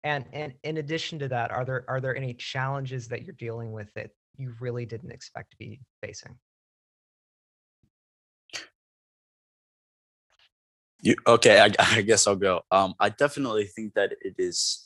And 0.04 0.26
and 0.34 0.54
in 0.64 0.78
addition 0.78 1.20
to 1.20 1.28
that, 1.28 1.52
are 1.52 1.64
there 1.64 1.86
are 1.88 2.02
there 2.02 2.16
any 2.16 2.34
challenges 2.34 3.08
that 3.10 3.22
you're 3.22 3.36
dealing 3.36 3.72
with 3.72 3.94
that 3.94 4.10
you 4.38 4.56
really 4.60 4.88
didn't 4.88 5.12
expect 5.12 5.52
to 5.52 5.58
be 5.58 5.82
facing? 6.02 6.36
You 11.02 11.16
okay? 11.28 11.60
I, 11.60 11.72
I 11.98 12.02
guess 12.02 12.28
I'll 12.28 12.36
go. 12.36 12.62
Um, 12.72 12.94
I 13.00 13.10
definitely 13.10 13.66
think 13.66 13.94
that 13.94 14.14
it 14.22 14.36
is. 14.38 14.86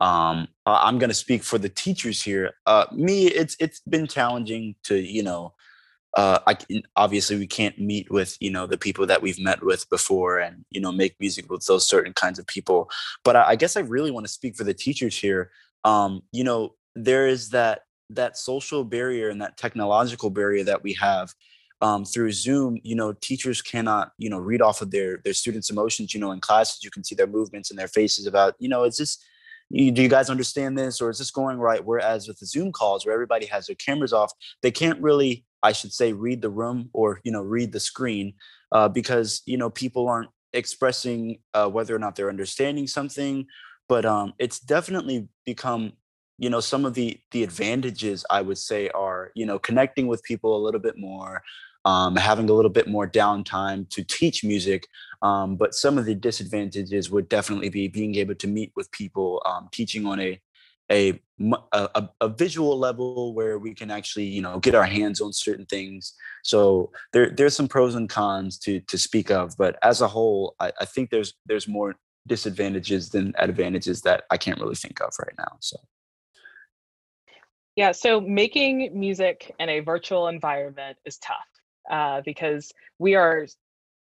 Um, 0.00 0.46
I'm 0.64 0.98
going 0.98 1.10
to 1.10 1.14
speak 1.14 1.42
for 1.42 1.58
the 1.58 1.68
teachers 1.68 2.22
here. 2.22 2.52
Uh, 2.66 2.86
me, 2.92 3.26
it's 3.26 3.56
it's 3.58 3.80
been 3.80 4.06
challenging 4.06 4.76
to 4.84 4.96
you 4.96 5.22
know. 5.22 5.54
Uh, 6.16 6.38
I 6.46 6.56
obviously 6.96 7.36
we 7.36 7.46
can't 7.46 7.78
meet 7.78 8.10
with 8.10 8.36
you 8.40 8.50
know 8.50 8.66
the 8.66 8.78
people 8.78 9.06
that 9.06 9.22
we've 9.22 9.40
met 9.40 9.62
with 9.62 9.88
before, 9.90 10.38
and 10.38 10.64
you 10.70 10.80
know 10.80 10.92
make 10.92 11.16
music 11.20 11.50
with 11.50 11.66
those 11.66 11.88
certain 11.88 12.12
kinds 12.12 12.38
of 12.38 12.46
people. 12.46 12.88
But 13.24 13.36
I, 13.36 13.48
I 13.50 13.56
guess 13.56 13.76
I 13.76 13.80
really 13.80 14.10
want 14.10 14.26
to 14.26 14.32
speak 14.32 14.56
for 14.56 14.64
the 14.64 14.74
teachers 14.74 15.18
here. 15.18 15.50
Um, 15.84 16.22
you 16.32 16.44
know, 16.44 16.74
there 16.94 17.26
is 17.26 17.50
that 17.50 17.82
that 18.10 18.38
social 18.38 18.84
barrier 18.84 19.28
and 19.28 19.42
that 19.42 19.56
technological 19.56 20.30
barrier 20.30 20.64
that 20.64 20.82
we 20.82 20.94
have 20.94 21.34
um, 21.80 22.04
through 22.04 22.32
Zoom, 22.32 22.78
you 22.82 22.94
know, 22.94 23.12
teachers 23.12 23.62
cannot, 23.62 24.12
you 24.18 24.28
know, 24.28 24.38
read 24.38 24.62
off 24.62 24.82
of 24.82 24.90
their 24.90 25.18
their 25.24 25.34
students' 25.34 25.70
emotions. 25.70 26.12
You 26.12 26.20
know, 26.20 26.32
in 26.32 26.40
classes, 26.40 26.82
you 26.82 26.90
can 26.90 27.04
see 27.04 27.14
their 27.14 27.26
movements 27.26 27.70
and 27.70 27.78
their 27.78 27.88
faces 27.88 28.26
about, 28.26 28.54
you 28.58 28.68
know, 28.68 28.84
is 28.84 28.96
this, 28.96 29.18
you, 29.70 29.90
do 29.92 30.02
you 30.02 30.08
guys 30.08 30.30
understand 30.30 30.76
this, 30.76 31.00
or 31.00 31.10
is 31.10 31.18
this 31.18 31.30
going 31.30 31.58
right? 31.58 31.84
Whereas 31.84 32.26
with 32.26 32.38
the 32.38 32.46
Zoom 32.46 32.72
calls, 32.72 33.04
where 33.04 33.14
everybody 33.14 33.46
has 33.46 33.66
their 33.66 33.76
cameras 33.76 34.12
off, 34.12 34.32
they 34.62 34.70
can't 34.70 35.00
really, 35.00 35.44
I 35.62 35.72
should 35.72 35.92
say, 35.92 36.12
read 36.12 36.42
the 36.42 36.50
room 36.50 36.90
or 36.92 37.20
you 37.24 37.32
know, 37.32 37.42
read 37.42 37.72
the 37.72 37.80
screen 37.80 38.34
uh, 38.72 38.88
because 38.88 39.42
you 39.46 39.56
know 39.56 39.70
people 39.70 40.08
aren't 40.08 40.30
expressing 40.52 41.38
uh, 41.54 41.68
whether 41.68 41.94
or 41.94 41.98
not 41.98 42.16
they're 42.16 42.30
understanding 42.30 42.86
something. 42.86 43.46
But 43.88 44.04
um, 44.04 44.34
it's 44.38 44.60
definitely 44.60 45.28
become 45.46 45.92
you 46.38 46.48
know 46.48 46.60
some 46.60 46.84
of 46.84 46.94
the 46.94 47.18
the 47.32 47.42
advantages 47.42 48.24
i 48.30 48.40
would 48.40 48.58
say 48.58 48.88
are 48.90 49.30
you 49.34 49.44
know 49.44 49.58
connecting 49.58 50.06
with 50.06 50.22
people 50.22 50.56
a 50.56 50.62
little 50.64 50.80
bit 50.80 50.96
more 50.96 51.42
um, 51.84 52.16
having 52.16 52.50
a 52.50 52.52
little 52.52 52.70
bit 52.70 52.86
more 52.86 53.08
downtime 53.08 53.88
to 53.90 54.04
teach 54.04 54.44
music. 54.44 54.86
Um, 55.22 55.56
but 55.56 55.74
some 55.74 55.96
of 55.96 56.04
the 56.04 56.14
disadvantages 56.14 57.10
would 57.10 57.28
definitely 57.28 57.70
be 57.70 57.88
being 57.88 58.14
able 58.16 58.34
to 58.36 58.46
meet 58.46 58.72
with 58.76 58.90
people, 58.92 59.42
um, 59.46 59.68
teaching 59.72 60.06
on 60.06 60.20
a, 60.20 60.40
a, 60.90 61.20
a 61.72 62.08
a 62.20 62.28
visual 62.28 62.78
level 62.78 63.34
where 63.34 63.58
we 63.58 63.74
can 63.74 63.90
actually 63.90 64.24
you 64.24 64.40
know 64.40 64.58
get 64.58 64.74
our 64.74 64.84
hands 64.86 65.20
on 65.20 65.32
certain 65.32 65.66
things. 65.66 66.14
So 66.44 66.90
there 67.12 67.30
there's 67.30 67.54
some 67.54 67.68
pros 67.68 67.94
and 67.94 68.08
cons 68.08 68.58
to 68.60 68.80
to 68.80 68.98
speak 68.98 69.30
of, 69.30 69.56
but 69.56 69.78
as 69.82 70.00
a 70.00 70.08
whole, 70.08 70.54
I, 70.60 70.72
I 70.80 70.84
think 70.84 71.10
there's 71.10 71.34
there's 71.46 71.68
more 71.68 71.94
disadvantages 72.26 73.10
than 73.10 73.34
advantages 73.38 74.02
that 74.02 74.24
I 74.30 74.36
can't 74.36 74.60
really 74.60 74.76
think 74.76 75.00
of 75.00 75.10
right 75.18 75.34
now. 75.38 75.56
So. 75.60 75.78
Yeah, 77.78 77.92
so 77.92 78.20
making 78.20 78.98
music 78.98 79.54
in 79.60 79.68
a 79.68 79.78
virtual 79.78 80.26
environment 80.26 80.98
is 81.04 81.16
tough 81.18 81.36
uh, 81.88 82.22
because 82.24 82.72
we 82.98 83.14
are 83.14 83.46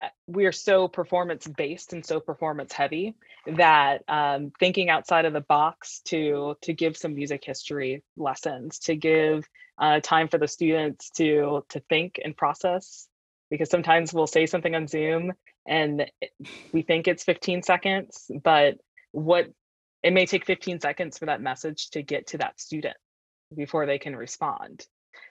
uh, 0.03 0.09
we 0.27 0.45
are 0.45 0.51
so 0.51 0.89
performance 0.89 1.47
based 1.47 1.93
and 1.93 2.05
so 2.05 2.19
performance 2.19 2.73
heavy 2.73 3.15
that 3.47 4.03
um, 4.09 4.51
thinking 4.59 4.89
outside 4.89 5.23
of 5.23 5.31
the 5.31 5.45
box 5.47 6.01
to 6.07 6.57
to 6.61 6.73
give 6.73 6.97
some 6.97 7.15
music 7.15 7.41
history 7.45 8.03
lessons 8.17 8.79
to 8.79 8.97
give 8.97 9.47
uh, 9.77 10.01
time 10.01 10.27
for 10.27 10.37
the 10.37 10.47
students 10.49 11.09
to 11.11 11.63
to 11.69 11.79
think 11.87 12.19
and 12.21 12.35
process 12.35 13.07
because 13.49 13.69
sometimes 13.69 14.13
we'll 14.13 14.27
say 14.27 14.45
something 14.45 14.75
on 14.75 14.89
zoom 14.89 15.31
and 15.65 16.11
we 16.73 16.81
think 16.81 17.07
it's 17.07 17.23
15 17.23 17.63
seconds 17.63 18.29
but 18.43 18.75
what 19.13 19.49
it 20.03 20.11
may 20.11 20.25
take 20.25 20.45
15 20.45 20.81
seconds 20.81 21.17
for 21.17 21.27
that 21.27 21.39
message 21.39 21.91
to 21.91 22.01
get 22.01 22.27
to 22.27 22.37
that 22.39 22.59
student 22.59 22.97
before 23.55 23.85
they 23.85 23.99
can 23.99 24.15
respond. 24.15 24.85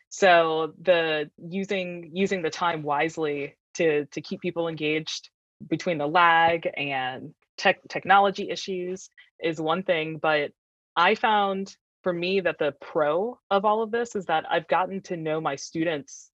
So 0.09 0.75
the 0.81 1.31
using 1.39 2.11
using 2.13 2.43
the 2.43 2.51
time 2.51 2.83
wisely 2.83 3.57
to 3.75 4.07
to 4.07 4.21
keep 4.21 4.41
people 4.41 4.69
engaged 4.69 5.31
between 5.69 5.99
the 5.99 6.07
lag 6.07 6.69
and 6.77 7.35
tech 7.57 7.81
technology 7.89 8.51
issues 8.51 9.09
is 9.41 9.61
one 9.61 9.83
thing, 9.83 10.19
but 10.21 10.51
I 10.97 11.15
found 11.15 11.75
for 12.03 12.13
me 12.13 12.41
that 12.41 12.59
the 12.59 12.75
pro 12.81 13.39
of 13.51 13.65
all 13.65 13.83
of 13.83 13.91
this 13.91 14.17
is 14.17 14.27
that 14.27 14.45
I've 14.51 14.69
gotten 14.69 15.01
to 15.03 15.17
know 15.17 15.41
my 15.41 15.57
students 15.57 16.31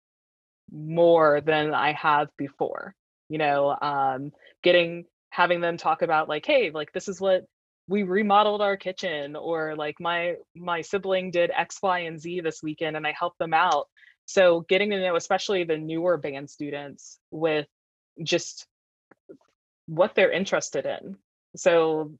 more 0.71 1.41
than 1.41 1.73
I 1.73 1.93
have 1.93 2.29
before. 2.37 2.95
You 3.29 3.39
know, 3.39 3.75
um, 3.81 4.31
getting 4.63 5.05
having 5.31 5.59
them 5.59 5.77
talk 5.77 6.01
about 6.01 6.29
like, 6.29 6.45
hey, 6.45 6.71
like 6.71 6.93
this 6.93 7.07
is 7.07 7.19
what 7.19 7.45
we 7.87 8.03
remodeled 8.03 8.61
our 8.61 8.77
kitchen 8.77 9.35
or 9.35 9.75
like 9.75 9.99
my 9.99 10.35
my 10.55 10.81
sibling 10.81 11.31
did 11.31 11.51
x 11.55 11.79
y 11.81 11.99
and 11.99 12.19
z 12.19 12.41
this 12.41 12.63
weekend 12.63 12.97
and 12.97 13.05
i 13.05 13.13
helped 13.17 13.39
them 13.39 13.53
out. 13.53 13.87
So 14.25 14.61
getting 14.61 14.89
to 14.89 14.99
know 14.99 15.15
especially 15.15 15.63
the 15.63 15.77
newer 15.77 16.17
band 16.17 16.49
students 16.49 17.19
with 17.29 17.67
just 18.23 18.65
what 19.87 20.15
they're 20.15 20.31
interested 20.31 20.85
in. 20.85 21.17
So 21.55 22.13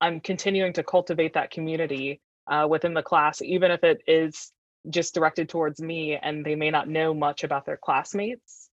i'm 0.00 0.20
continuing 0.20 0.72
to 0.74 0.82
cultivate 0.82 1.34
that 1.34 1.50
community 1.50 2.20
uh, 2.46 2.66
within 2.68 2.94
the 2.94 3.02
class 3.02 3.42
even 3.42 3.70
if 3.70 3.84
it 3.84 4.02
is 4.06 4.52
just 4.88 5.14
directed 5.14 5.48
towards 5.48 5.80
me 5.80 6.16
and 6.16 6.44
they 6.44 6.54
may 6.54 6.70
not 6.70 6.88
know 6.88 7.12
much 7.12 7.44
about 7.44 7.66
their 7.66 7.76
classmates. 7.76 8.68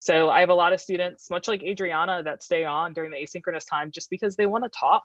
So 0.00 0.30
i 0.30 0.40
have 0.40 0.48
a 0.48 0.54
lot 0.54 0.72
of 0.72 0.80
students 0.80 1.30
much 1.30 1.48
like 1.48 1.62
adriana 1.62 2.22
that 2.24 2.42
stay 2.42 2.64
on 2.64 2.94
during 2.94 3.10
the 3.10 3.18
asynchronous 3.18 3.68
time 3.68 3.90
just 3.90 4.08
because 4.08 4.36
they 4.36 4.46
want 4.46 4.64
to 4.64 4.70
talk 4.70 5.04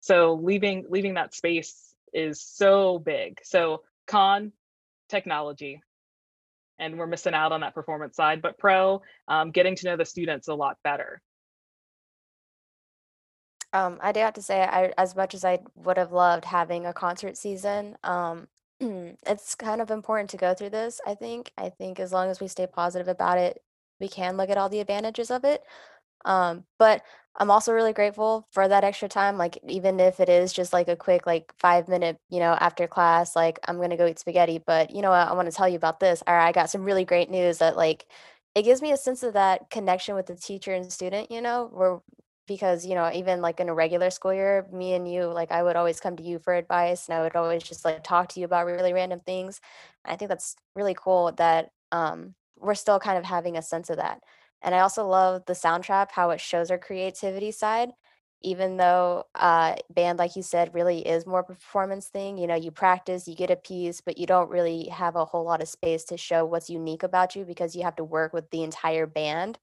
so 0.00 0.34
leaving 0.42 0.86
leaving 0.88 1.14
that 1.14 1.34
space 1.34 1.94
is 2.12 2.42
so 2.42 2.98
big. 2.98 3.40
So 3.44 3.82
con 4.06 4.52
technology, 5.08 5.82
and 6.78 6.98
we're 6.98 7.06
missing 7.06 7.34
out 7.34 7.52
on 7.52 7.60
that 7.60 7.74
performance 7.74 8.16
side. 8.16 8.42
But 8.42 8.58
pro, 8.58 9.02
um, 9.28 9.50
getting 9.50 9.76
to 9.76 9.86
know 9.86 9.96
the 9.96 10.04
students 10.04 10.48
a 10.48 10.54
lot 10.54 10.78
better. 10.82 11.20
Um, 13.72 13.98
I 14.02 14.10
do 14.12 14.20
have 14.20 14.34
to 14.34 14.42
say, 14.42 14.62
I 14.62 14.92
as 14.98 15.14
much 15.14 15.34
as 15.34 15.44
I 15.44 15.60
would 15.76 15.96
have 15.96 16.12
loved 16.12 16.44
having 16.44 16.86
a 16.86 16.92
concert 16.92 17.36
season, 17.36 17.96
um, 18.02 18.48
it's 18.80 19.54
kind 19.54 19.80
of 19.80 19.90
important 19.90 20.30
to 20.30 20.36
go 20.36 20.54
through 20.54 20.70
this. 20.70 21.00
I 21.06 21.14
think. 21.14 21.52
I 21.56 21.68
think 21.68 22.00
as 22.00 22.12
long 22.12 22.30
as 22.30 22.40
we 22.40 22.48
stay 22.48 22.66
positive 22.66 23.08
about 23.08 23.38
it, 23.38 23.62
we 24.00 24.08
can 24.08 24.36
look 24.36 24.50
at 24.50 24.58
all 24.58 24.68
the 24.68 24.80
advantages 24.80 25.30
of 25.30 25.44
it. 25.44 25.62
Um, 26.24 26.64
but 26.78 27.02
I'm 27.36 27.50
also 27.50 27.72
really 27.72 27.92
grateful 27.92 28.46
for 28.52 28.68
that 28.68 28.84
extra 28.84 29.08
time. 29.08 29.38
Like, 29.38 29.58
even 29.68 30.00
if 30.00 30.20
it 30.20 30.28
is 30.28 30.52
just 30.52 30.72
like 30.72 30.88
a 30.88 30.96
quick, 30.96 31.26
like 31.26 31.52
five 31.58 31.88
minute, 31.88 32.18
you 32.28 32.40
know, 32.40 32.52
after 32.60 32.86
class, 32.86 33.36
like 33.36 33.58
I'm 33.68 33.76
going 33.76 33.90
to 33.90 33.96
go 33.96 34.06
eat 34.06 34.18
spaghetti. 34.18 34.58
But, 34.58 34.90
you 34.94 35.02
know, 35.02 35.12
I, 35.12 35.24
I 35.24 35.32
want 35.34 35.50
to 35.50 35.56
tell 35.56 35.68
you 35.68 35.76
about 35.76 36.00
this. 36.00 36.22
Or 36.26 36.34
I 36.34 36.52
got 36.52 36.70
some 36.70 36.84
really 36.84 37.04
great 37.04 37.30
news 37.30 37.58
that, 37.58 37.76
like, 37.76 38.06
it 38.54 38.62
gives 38.62 38.82
me 38.82 38.92
a 38.92 38.96
sense 38.96 39.22
of 39.22 39.34
that 39.34 39.70
connection 39.70 40.14
with 40.14 40.26
the 40.26 40.34
teacher 40.36 40.72
and 40.74 40.90
student, 40.92 41.30
you 41.30 41.40
know, 41.40 41.68
where 41.72 42.00
because, 42.46 42.84
you 42.84 42.94
know, 42.96 43.10
even 43.14 43.40
like 43.40 43.60
in 43.60 43.68
a 43.68 43.74
regular 43.74 44.10
school 44.10 44.34
year, 44.34 44.66
me 44.72 44.94
and 44.94 45.10
you, 45.10 45.26
like, 45.26 45.52
I 45.52 45.62
would 45.62 45.76
always 45.76 46.00
come 46.00 46.16
to 46.16 46.22
you 46.22 46.40
for 46.40 46.52
advice 46.54 47.08
and 47.08 47.16
I 47.16 47.22
would 47.22 47.36
always 47.36 47.62
just 47.62 47.84
like 47.84 48.02
talk 48.02 48.28
to 48.30 48.40
you 48.40 48.46
about 48.46 48.66
really 48.66 48.92
random 48.92 49.20
things. 49.20 49.60
I 50.04 50.16
think 50.16 50.28
that's 50.30 50.56
really 50.74 50.94
cool 50.94 51.30
that 51.36 51.70
um, 51.92 52.34
we're 52.58 52.74
still 52.74 52.98
kind 52.98 53.18
of 53.18 53.24
having 53.24 53.56
a 53.56 53.62
sense 53.62 53.88
of 53.88 53.98
that. 53.98 54.22
And 54.62 54.74
I 54.74 54.80
also 54.80 55.06
love 55.06 55.44
the 55.46 55.54
Soundtrap, 55.54 56.10
how 56.12 56.30
it 56.30 56.40
shows 56.40 56.70
our 56.70 56.78
creativity 56.78 57.50
side, 57.52 57.90
even 58.42 58.76
though 58.76 59.24
uh, 59.34 59.76
band, 59.90 60.18
like 60.18 60.36
you 60.36 60.42
said, 60.42 60.74
really 60.74 61.06
is 61.06 61.26
more 61.26 61.42
performance 61.42 62.08
thing. 62.08 62.38
You 62.38 62.46
know, 62.46 62.54
you 62.56 62.70
practice, 62.70 63.28
you 63.28 63.34
get 63.36 63.50
a 63.50 63.56
piece, 63.56 64.00
but 64.00 64.18
you 64.18 64.26
don't 64.26 64.50
really 64.50 64.86
have 64.88 65.16
a 65.16 65.24
whole 65.24 65.44
lot 65.44 65.62
of 65.62 65.68
space 65.68 66.04
to 66.04 66.16
show 66.16 66.44
what's 66.44 66.70
unique 66.70 67.02
about 67.02 67.36
you 67.36 67.44
because 67.44 67.74
you 67.76 67.82
have 67.84 67.96
to 67.96 68.04
work 68.04 68.32
with 68.32 68.50
the 68.50 68.62
entire 68.62 69.06
band. 69.06 69.58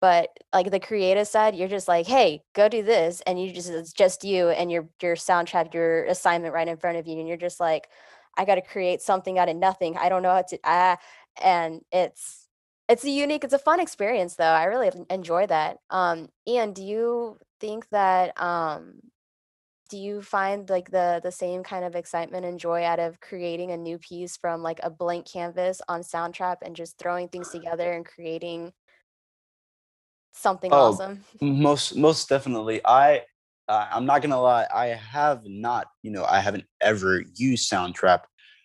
But 0.00 0.30
like 0.52 0.70
the 0.70 0.80
creative 0.80 1.28
side, 1.28 1.54
you're 1.54 1.68
just 1.68 1.86
like, 1.88 2.06
hey, 2.06 2.42
go 2.54 2.68
do 2.68 2.82
this, 2.82 3.20
and 3.26 3.40
you 3.42 3.52
just 3.52 3.68
it's 3.68 3.92
just 3.92 4.24
you 4.24 4.48
and 4.48 4.70
your 4.72 4.88
your 5.02 5.14
Soundtrap, 5.16 5.74
your 5.74 6.04
assignment 6.06 6.54
right 6.54 6.68
in 6.68 6.78
front 6.78 6.96
of 6.98 7.06
you, 7.06 7.18
and 7.18 7.28
you're 7.28 7.36
just 7.36 7.60
like, 7.60 7.88
I 8.36 8.46
got 8.46 8.54
to 8.54 8.62
create 8.62 9.02
something 9.02 9.38
out 9.38 9.50
of 9.50 9.56
nothing. 9.56 9.98
I 9.98 10.08
don't 10.08 10.22
know 10.22 10.32
how 10.34 10.42
to 10.42 10.58
ah, 10.64 10.96
and 11.42 11.82
it's 11.92 12.48
it's 12.90 13.04
a 13.04 13.10
unique 13.10 13.44
it's 13.44 13.54
a 13.54 13.58
fun 13.58 13.80
experience 13.80 14.34
though 14.34 14.44
i 14.44 14.64
really 14.64 14.90
enjoy 15.08 15.46
that 15.46 15.78
um 15.90 16.28
ian 16.48 16.72
do 16.72 16.82
you 16.82 17.38
think 17.60 17.88
that 17.90 18.38
um 18.40 18.94
do 19.90 19.98
you 19.98 20.22
find 20.22 20.68
like 20.70 20.90
the 20.90 21.20
the 21.22 21.32
same 21.32 21.62
kind 21.62 21.84
of 21.84 21.94
excitement 21.94 22.44
and 22.44 22.58
joy 22.60 22.84
out 22.84 22.98
of 22.98 23.20
creating 23.20 23.70
a 23.70 23.76
new 23.76 23.98
piece 23.98 24.36
from 24.36 24.62
like 24.62 24.80
a 24.82 24.90
blank 24.90 25.26
canvas 25.30 25.80
on 25.88 26.02
soundtrap 26.02 26.56
and 26.62 26.76
just 26.76 26.98
throwing 26.98 27.28
things 27.28 27.48
together 27.50 27.92
and 27.92 28.04
creating 28.04 28.72
something 30.32 30.72
Oh, 30.72 30.92
awesome 30.92 31.24
most 31.40 31.96
most 31.96 32.28
definitely. 32.28 32.80
I 32.84 33.22
uh, 33.68 33.86
I'm 33.92 34.04
not 34.04 34.20
gonna 34.22 34.40
lie. 34.40 34.66
I 34.74 34.86
have 34.88 35.42
not, 35.44 35.86
you 36.02 36.10
know, 36.10 36.24
I 36.24 36.40
haven't 36.40 36.64
ever 36.80 37.22
used 37.36 37.70
Soundtrap, 37.70 38.22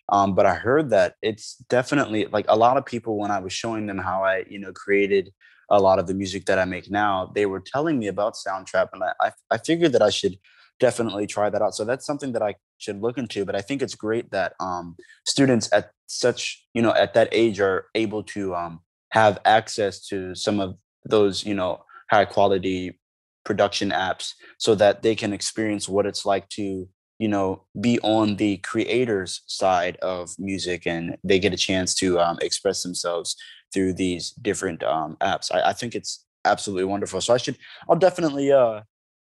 um, 0.08 0.34
but 0.34 0.46
I 0.46 0.54
heard 0.54 0.90
that 0.90 1.14
it's 1.22 1.56
definitely 1.68 2.26
like 2.26 2.46
a 2.48 2.56
lot 2.56 2.76
of 2.76 2.86
people 2.86 3.18
when 3.18 3.30
I 3.30 3.40
was 3.40 3.52
showing 3.52 3.86
them 3.86 3.98
how 3.98 4.24
I, 4.24 4.44
you 4.48 4.58
know, 4.58 4.72
created 4.72 5.32
a 5.70 5.80
lot 5.80 5.98
of 5.98 6.06
the 6.06 6.14
music 6.14 6.46
that 6.46 6.58
I 6.58 6.64
make 6.64 6.90
now, 6.90 7.32
they 7.34 7.46
were 7.46 7.60
telling 7.60 7.98
me 7.98 8.06
about 8.06 8.34
Soundtrap, 8.34 8.88
and 8.92 9.02
I 9.02 9.12
I, 9.20 9.32
I 9.50 9.58
figured 9.58 9.92
that 9.92 10.02
I 10.02 10.10
should 10.10 10.38
definitely 10.78 11.26
try 11.26 11.50
that 11.50 11.62
out. 11.62 11.74
So 11.74 11.84
that's 11.84 12.06
something 12.06 12.32
that 12.32 12.42
I 12.42 12.54
should 12.78 13.00
look 13.00 13.18
into. 13.18 13.44
But 13.44 13.56
I 13.56 13.60
think 13.60 13.82
it's 13.82 13.94
great 13.94 14.30
that 14.30 14.54
um, 14.60 14.96
students 15.24 15.72
at 15.72 15.90
such, 16.06 16.64
you 16.74 16.82
know, 16.82 16.92
at 16.92 17.14
that 17.14 17.28
age 17.32 17.60
are 17.60 17.86
able 17.94 18.22
to 18.24 18.54
um, 18.54 18.80
have 19.10 19.38
access 19.44 20.06
to 20.08 20.34
some 20.34 20.60
of 20.60 20.76
those, 21.04 21.44
you 21.44 21.54
know, 21.54 21.82
high 22.10 22.24
quality 22.24 22.98
production 23.44 23.90
apps 23.90 24.32
so 24.58 24.74
that 24.74 25.02
they 25.02 25.14
can 25.14 25.32
experience 25.32 25.88
what 25.88 26.06
it's 26.06 26.26
like 26.26 26.48
to 26.50 26.88
you 27.18 27.28
know 27.28 27.62
be 27.80 27.98
on 28.00 28.36
the 28.36 28.58
creators 28.58 29.42
side 29.46 29.96
of 29.96 30.34
music 30.38 30.86
and 30.86 31.16
they 31.24 31.38
get 31.38 31.52
a 31.52 31.56
chance 31.56 31.94
to 31.94 32.18
um, 32.20 32.38
express 32.42 32.82
themselves 32.82 33.36
through 33.72 33.92
these 33.92 34.30
different 34.30 34.82
um, 34.82 35.16
apps 35.20 35.54
I, 35.54 35.70
I 35.70 35.72
think 35.72 35.94
it's 35.94 36.24
absolutely 36.44 36.84
wonderful. 36.84 37.20
So 37.20 37.34
i 37.34 37.38
should 37.38 37.58
i'll 37.88 37.96
definitely 37.96 38.52
uh 38.52 38.82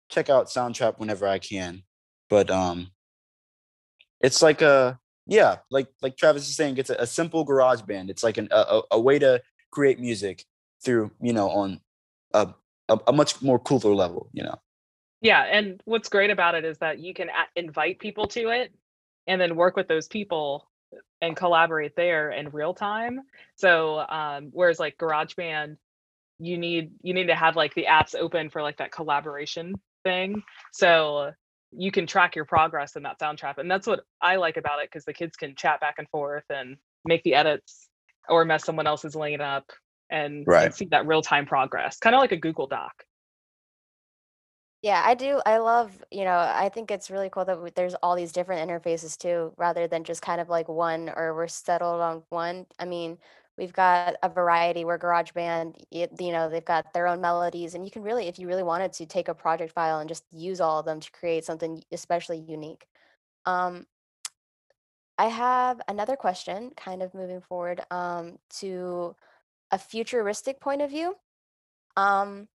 check 0.10 0.30
out 0.30 0.48
soundtrap 0.48 0.98
whenever 0.98 1.28
i 1.28 1.38
can 1.38 1.84
but 2.30 2.50
um 2.50 2.90
it's 4.22 4.42
like 4.42 4.62
a 4.62 5.00
yeah 5.28 5.58
like 5.70 5.88
like 6.02 6.18
travis 6.18 6.48
is 6.48 6.56
saying 6.56 6.78
it's 6.78 6.90
a, 6.90 6.96
a 6.96 7.08
simple 7.08 7.46
GarageBand. 7.46 8.10
It's 8.10 8.24
like 8.24 8.38
an, 8.38 8.48
a, 8.52 8.82
a 8.92 9.00
way 9.00 9.20
to 9.20 9.42
create 9.72 10.00
music 10.00 10.46
through 10.84 11.12
you 11.22 11.34
know 11.34 11.50
on 11.50 11.82
a, 12.34 12.50
a, 12.90 13.00
a 13.08 13.14
much 13.14 13.42
more 13.42 13.60
cooler 13.60 13.94
level 13.94 14.30
you 14.34 14.44
know 14.44 14.60
Yeah, 15.22 15.44
and 15.44 15.82
what's 15.86 16.10
great 16.10 16.30
about 16.30 16.56
it 16.56 16.66
is 16.66 16.78
that 16.80 17.00
you 17.00 17.14
can 17.14 17.30
invite 17.56 18.00
people 18.00 18.28
to 18.28 18.50
it 18.50 18.74
and 19.28 19.40
then 19.40 19.56
work 19.56 19.76
with 19.76 19.88
those 19.88 20.08
people 20.08 20.68
and 21.22 21.36
collaborate 21.36 21.96
there 21.96 22.32
in 22.32 22.50
real 22.50 22.74
time. 22.74 23.20
So 23.56 24.00
um, 24.00 24.50
whereas 24.52 24.80
like 24.80 24.98
GarageBand, 24.98 25.78
you 26.40 26.58
need 26.58 26.92
you 27.04 27.14
need 27.14 27.28
to 27.28 27.36
have 27.36 27.58
like 27.58 27.74
the 27.76 27.86
apps 27.90 28.16
open 28.16 28.50
for 28.50 28.62
like 28.62 28.78
that 28.78 28.92
collaboration 28.92 29.76
thing. 30.04 30.42
So 30.72 31.32
you 31.72 31.92
can 31.92 32.08
track 32.08 32.36
your 32.36 32.46
progress 32.46 32.96
in 32.96 33.04
that 33.04 33.20
Soundtrap. 33.20 33.58
And 33.58 33.70
that's 33.70 33.86
what 33.86 34.02
I 34.22 34.38
like 34.38 34.58
about 34.58 34.80
it 34.82 34.90
because 34.90 35.06
the 35.06 35.14
kids 35.14 35.36
can 35.36 35.56
chat 35.56 35.80
back 35.80 35.96
and 35.98 36.08
forth 36.10 36.46
and 36.50 36.78
make 37.06 37.22
the 37.24 37.36
edits 37.36 37.90
or 38.28 38.46
mess 38.46 38.64
someone 38.66 38.88
else's 38.88 39.16
lane 39.16 39.42
up 39.42 39.66
and, 40.10 40.46
Right. 40.48 40.66
and 40.66 40.74
see 40.74 40.86
that 40.92 41.06
real 41.06 41.22
time 41.22 41.46
progress, 41.46 41.98
kind 41.98 42.16
of 42.16 42.22
like 42.22 42.32
a 42.32 42.38
Google 42.38 42.68
Doc. 42.68 42.94
Yeah, 44.82 45.02
I 45.06 45.14
do. 45.14 45.42
I 45.46 45.58
love, 45.58 46.04
you 46.10 46.24
know, 46.24 46.38
I 46.38 46.70
think 46.70 46.90
it's 46.90 47.12
really 47.12 47.30
cool 47.30 47.44
that 47.46 47.76
there's 47.76 47.96
all 47.96 48.16
these 48.16 48.32
different 48.32 48.70
interfaces 48.70 49.18
too, 49.18 49.54
rather 49.58 49.88
than 49.88 50.06
just 50.06 50.22
kind 50.22 50.40
of 50.40 50.48
like 50.48 50.70
one 50.70 51.10
or 51.18 51.36
we're 51.36 51.50
settled 51.50 52.00
on 52.00 52.24
one. 52.30 52.66
I 52.80 52.86
mean, 52.86 53.18
we've 53.58 53.74
got 53.74 54.16
a 54.24 54.30
variety 54.30 54.86
where 54.86 54.98
GarageBand, 54.98 55.84
it, 55.92 56.12
you 56.22 56.32
know, 56.32 56.50
they've 56.50 56.64
got 56.64 56.94
their 56.94 57.08
own 57.08 57.20
melodies, 57.20 57.76
and 57.76 57.84
you 57.84 57.92
can 57.92 58.04
really, 58.04 58.28
if 58.30 58.40
you 58.40 58.48
really 58.48 58.64
wanted 58.64 58.94
to, 58.94 59.06
take 59.06 59.28
a 59.28 59.34
project 59.34 59.74
file 59.74 60.00
and 60.00 60.08
just 60.08 60.24
use 60.32 60.62
all 60.62 60.80
of 60.80 60.86
them 60.86 61.02
to 61.02 61.12
create 61.12 61.44
something 61.44 61.84
especially 61.92 62.38
unique. 62.40 62.86
Um, 63.46 63.88
I 65.18 65.28
have 65.28 65.82
another 65.88 66.16
question, 66.16 66.72
kind 66.78 67.04
of 67.04 67.14
moving 67.14 67.42
forward 67.42 67.82
um, 67.92 68.40
to 68.60 69.16
a 69.72 69.80
futuristic 69.80 70.60
point 70.62 70.82
of 70.82 70.90
view. 70.92 71.16
Um, 71.98 72.48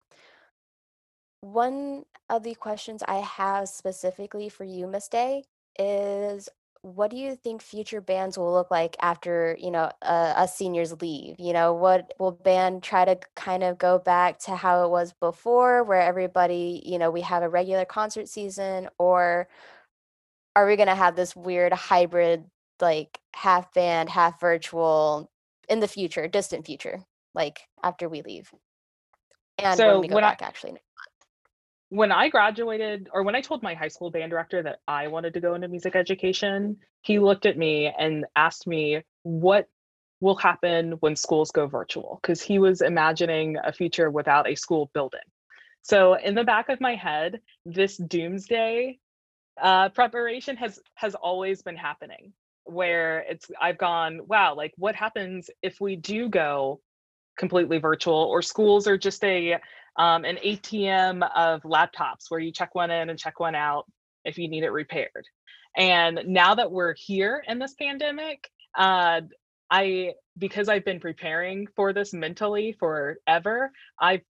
one 1.45 2.05
of 2.31 2.43
the 2.43 2.55
questions 2.55 3.03
I 3.07 3.17
have 3.17 3.69
specifically 3.69 4.49
for 4.49 4.65
you, 4.65 4.87
Miss 4.87 5.09
Day, 5.09 5.45
is 5.79 6.49
what 6.83 7.11
do 7.11 7.17
you 7.17 7.35
think 7.37 7.63
future 7.63 8.01
bands 8.01 8.37
will 8.39 8.53
look 8.53 8.71
like 8.71 8.97
after, 9.01 9.57
you 9.61 9.71
know, 9.71 9.91
uh, 10.03 10.35
us 10.37 10.57
seniors 10.57 11.01
leave? 11.01 11.39
You 11.41 11.53
know, 11.53 11.73
what 11.75 12.13
will 12.19 12.33
band 12.33 12.83
try 12.83 13.05
to 13.05 13.19
kind 13.37 13.63
of 13.63 13.79
go 13.79 13.99
back 13.99 14.39
to 14.41 14.57
how 14.57 14.85
it 14.85 14.91
was 14.91 15.13
before, 15.21 15.83
where 15.85 16.01
everybody, 16.01 16.83
you 16.85 16.99
know, 16.99 17.11
we 17.11 17.23
have 17.23 17.43
a 17.43 17.49
regular 17.49 17.85
concert 17.85 18.29
season, 18.29 18.89
or 18.99 19.49
are 20.57 20.67
we 20.67 20.77
gonna 20.77 20.95
have 20.95 21.17
this 21.17 21.35
weird 21.35 21.73
hybrid, 21.73 22.45
like 22.81 23.19
half 23.35 23.73
band, 23.75 24.09
half 24.11 24.41
virtual 24.41 25.31
in 25.69 25.81
the 25.81 25.89
future, 25.89 26.29
distant 26.29 26.67
future, 26.67 27.05
like 27.35 27.61
after 27.83 28.09
we 28.09 28.23
leave? 28.23 28.53
And 29.59 29.79
when 29.79 29.79
So 29.79 30.01
we 30.01 30.09
go 30.09 30.17
when 30.17 30.25
I- 30.25 30.31
back, 30.31 30.43
actually. 30.43 30.79
When 31.89 32.13
I 32.13 32.29
graduated, 32.29 33.09
or 33.13 33.23
when 33.23 33.35
I 33.35 33.41
told 33.41 33.63
my 33.63 33.75
high 33.75 33.89
school 33.89 34.11
band 34.11 34.31
director 34.31 34.63
that 34.63 34.81
I 34.89 35.09
wanted 35.09 35.35
to 35.35 35.41
go 35.41 35.55
into 35.55 35.69
music 35.69 35.95
education, 35.97 36.79
he 37.03 37.19
looked 37.19 37.47
at 37.47 37.59
me 37.59 37.93
and 37.99 38.27
asked 38.37 38.67
me, 38.67 39.03
What 39.23 39.69
will 40.21 40.37
happen 40.37 40.93
when 41.01 41.17
schools 41.17 41.51
go 41.51 41.67
virtual? 41.67 42.19
Because 42.23 42.41
he 42.41 42.59
was 42.59 42.81
imagining 42.81 43.57
a 43.63 43.73
future 43.73 44.11
without 44.11 44.49
a 44.49 44.55
school 44.55 44.91
building. 44.95 45.21
So, 45.83 46.15
in 46.15 46.35
the 46.35 46.45
back 46.45 46.69
of 46.69 46.81
my 46.81 46.95
head, 46.95 47.41
this 47.67 47.97
doomsday 47.97 48.99
uh, 49.61 49.91
preparation 49.91 50.57
has 50.57 50.81
has 50.95 51.15
always 51.15 51.63
been 51.63 51.77
happening 51.77 52.33
where 52.65 53.21
it's 53.29 53.47
I've 53.61 53.79
gone, 53.79 54.21
wow, 54.27 54.55
like 54.55 54.73
what 54.77 54.95
happens 54.95 55.51
if 55.63 55.81
we 55.81 55.97
do 55.97 56.29
go 56.29 56.81
completely 57.37 57.79
virtual 57.79 58.15
or 58.15 58.43
schools 58.43 58.87
are 58.87 58.97
just 58.97 59.23
a 59.25 59.59
um, 59.97 60.25
an 60.25 60.39
ATM 60.45 61.29
of 61.35 61.63
laptops 61.63 62.27
where 62.29 62.41
you 62.41 62.53
check 62.53 62.75
one 62.75 62.91
in 62.91 63.11
and 63.11 63.19
check 63.19 63.41
one 63.41 63.55
out 63.55 63.87
if 64.25 64.39
you 64.39 64.49
need 64.49 64.65
it 64.65 64.71
repaired. 64.71 65.27
And 65.77 66.21
now 66.27 66.55
that 66.55 66.71
we're 66.71 66.95
here 66.97 67.43
in 67.47 67.59
this 67.59 67.75
pandemic, 67.75 68.49
uh, 68.77 69.23
I 69.71 70.13
because 70.37 70.69
I've 70.69 70.85
been 70.85 71.01
preparing 71.01 71.67
for 71.75 71.93
this 71.93 72.13
mentally 72.13 72.77
forever, 72.79 73.73
I've 73.99 74.23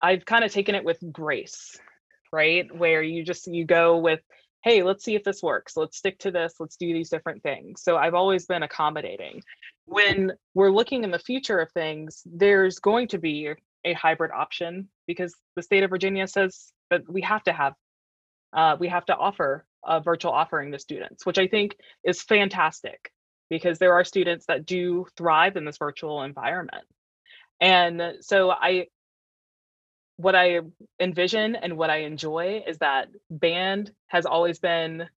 I've 0.00 0.24
kind 0.24 0.44
of 0.44 0.52
taken 0.52 0.74
it 0.74 0.84
with 0.84 0.98
grace, 1.12 1.78
right? 2.32 2.74
Where 2.74 3.02
you 3.02 3.24
just 3.24 3.46
you 3.46 3.64
go 3.64 3.98
with, 3.98 4.20
hey, 4.64 4.82
let's 4.82 5.04
see 5.04 5.14
if 5.14 5.24
this 5.24 5.42
works. 5.42 5.76
Let's 5.76 5.96
stick 5.98 6.18
to 6.20 6.30
this. 6.30 6.54
Let's 6.58 6.76
do 6.76 6.92
these 6.92 7.10
different 7.10 7.42
things. 7.42 7.82
So 7.82 7.96
I've 7.96 8.14
always 8.14 8.46
been 8.46 8.62
accommodating. 8.62 9.42
When 9.84 10.32
we're 10.54 10.70
looking 10.70 11.04
in 11.04 11.10
the 11.10 11.18
future 11.18 11.58
of 11.58 11.70
things, 11.72 12.22
there's 12.24 12.78
going 12.78 13.08
to 13.08 13.18
be 13.18 13.54
a 13.84 13.92
hybrid 13.94 14.30
option 14.30 14.88
because 15.06 15.34
the 15.56 15.62
state 15.62 15.82
of 15.82 15.90
Virginia 15.90 16.26
says 16.26 16.72
that 16.90 17.02
we 17.08 17.22
have 17.22 17.42
to 17.44 17.52
have 17.52 17.74
uh, 18.52 18.76
we 18.78 18.88
have 18.88 19.06
to 19.06 19.16
offer 19.16 19.64
a 19.84 20.00
virtual 20.00 20.32
offering 20.32 20.72
to 20.72 20.78
students, 20.78 21.24
which 21.24 21.38
I 21.38 21.48
think 21.48 21.76
is 22.04 22.22
fantastic 22.22 23.10
because 23.48 23.78
there 23.78 23.94
are 23.94 24.04
students 24.04 24.46
that 24.46 24.66
do 24.66 25.06
thrive 25.16 25.56
in 25.56 25.64
this 25.64 25.78
virtual 25.78 26.22
environment. 26.22 26.84
And 27.60 28.16
so 28.20 28.50
I 28.50 28.86
what 30.16 30.34
I 30.34 30.60
envision 31.00 31.56
and 31.56 31.76
what 31.76 31.90
I 31.90 31.98
enjoy 31.98 32.62
is 32.66 32.78
that 32.78 33.08
band 33.30 33.92
has 34.08 34.26
always 34.26 34.58
been 34.58 35.08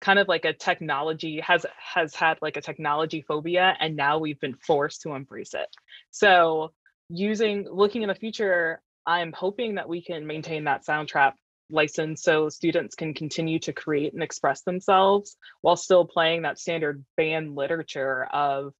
kind 0.00 0.18
of 0.18 0.28
like 0.28 0.44
a 0.44 0.52
technology 0.52 1.40
has 1.40 1.66
has 1.76 2.14
had 2.14 2.38
like 2.40 2.56
a 2.56 2.60
technology 2.60 3.22
phobia 3.26 3.76
and 3.80 3.96
now 3.96 4.18
we've 4.18 4.38
been 4.38 4.54
forced 4.54 5.02
to 5.02 5.14
embrace 5.14 5.54
it. 5.54 5.68
So 6.10 6.72
using 7.08 7.66
looking 7.70 8.02
in 8.02 8.08
the 8.08 8.14
future, 8.14 8.80
I'm 9.06 9.32
hoping 9.32 9.76
that 9.76 9.88
we 9.88 10.02
can 10.02 10.26
maintain 10.26 10.64
that 10.64 10.84
Soundtrap 10.84 11.32
license 11.70 12.22
so 12.22 12.48
students 12.48 12.94
can 12.94 13.14
continue 13.14 13.58
to 13.60 13.72
create 13.72 14.14
and 14.14 14.22
express 14.22 14.62
themselves 14.62 15.36
while 15.60 15.76
still 15.76 16.04
playing 16.04 16.42
that 16.42 16.58
standard 16.58 17.04
band 17.16 17.54
literature 17.54 18.26
of 18.32 18.72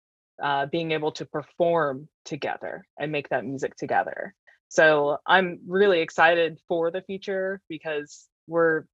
uh, 0.42 0.66
being 0.66 0.92
able 0.92 1.12
to 1.12 1.24
perform 1.26 2.08
together 2.24 2.84
and 2.98 3.12
make 3.12 3.28
that 3.28 3.44
music 3.44 3.76
together. 3.76 4.34
So 4.68 5.18
I'm 5.26 5.60
really 5.66 6.00
excited 6.00 6.58
for 6.68 6.90
the 6.90 7.02
future 7.02 7.60
because 7.68 8.26
we're 8.46 8.84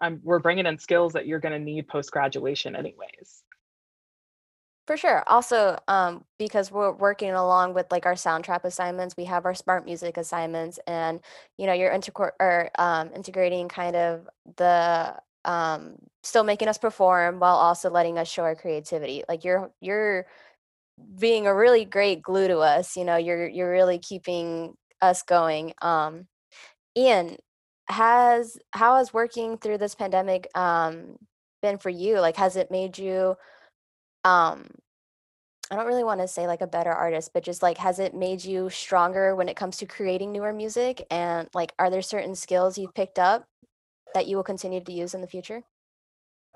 I'm, 0.00 0.20
we're 0.22 0.40
bringing 0.40 0.66
in 0.66 0.78
skills 0.78 1.14
that 1.14 1.26
you're 1.26 1.40
going 1.40 1.58
to 1.58 1.58
need 1.58 1.88
post 1.88 2.10
graduation 2.10 2.76
anyways. 2.76 3.42
For 4.86 4.96
sure. 4.96 5.24
Also, 5.26 5.76
um, 5.88 6.24
because 6.38 6.70
we're 6.70 6.92
working 6.92 7.30
along 7.32 7.74
with 7.74 7.86
like 7.90 8.06
our 8.06 8.14
Soundtrap 8.14 8.64
assignments, 8.64 9.16
we 9.16 9.24
have 9.24 9.44
our 9.44 9.52
SmartMusic 9.52 10.16
assignments, 10.16 10.78
and 10.86 11.20
you 11.58 11.66
know, 11.66 11.72
you're 11.72 11.90
integr- 11.90 12.30
or 12.38 12.70
um, 12.78 13.10
integrating 13.14 13.68
kind 13.68 13.96
of 13.96 14.28
the 14.56 15.16
um, 15.44 15.96
still 16.22 16.44
making 16.44 16.68
us 16.68 16.78
perform 16.78 17.40
while 17.40 17.56
also 17.56 17.90
letting 17.90 18.16
us 18.16 18.28
show 18.28 18.44
our 18.44 18.54
creativity. 18.54 19.24
Like 19.28 19.42
you're 19.44 19.72
you're 19.80 20.26
being 21.18 21.46
a 21.46 21.54
really 21.54 21.84
great 21.84 22.22
glue 22.22 22.48
to 22.48 22.58
us. 22.58 22.96
You 22.96 23.04
know, 23.04 23.16
you're 23.16 23.48
you're 23.48 23.70
really 23.70 23.98
keeping 23.98 24.74
us 25.02 25.22
going. 25.22 25.72
Um, 25.82 26.26
Ian, 26.96 27.36
has 27.88 28.58
how 28.72 28.96
has 28.96 29.14
working 29.14 29.58
through 29.58 29.78
this 29.78 29.94
pandemic 29.94 30.48
um, 30.56 31.16
been 31.62 31.78
for 31.78 31.90
you? 31.90 32.20
Like, 32.20 32.36
has 32.36 32.56
it 32.56 32.70
made 32.70 32.98
you 32.98 33.36
um 34.26 34.66
I 35.70 35.74
don't 35.74 35.86
really 35.86 36.04
want 36.04 36.20
to 36.20 36.28
say 36.28 36.46
like 36.46 36.60
a 36.60 36.66
better 36.66 36.92
artist, 36.92 37.32
but 37.34 37.42
just 37.42 37.62
like 37.62 37.78
has 37.78 37.98
it 37.98 38.14
made 38.14 38.44
you 38.44 38.70
stronger 38.70 39.34
when 39.34 39.48
it 39.48 39.56
comes 39.56 39.78
to 39.78 39.86
creating 39.86 40.32
newer 40.32 40.52
music? 40.52 41.04
And 41.10 41.48
like 41.54 41.72
are 41.78 41.90
there 41.90 42.02
certain 42.02 42.34
skills 42.34 42.78
you've 42.78 42.94
picked 42.94 43.18
up 43.18 43.46
that 44.14 44.26
you 44.26 44.36
will 44.36 44.44
continue 44.44 44.82
to 44.82 44.92
use 44.92 45.14
in 45.14 45.22
the 45.22 45.26
future? 45.26 45.62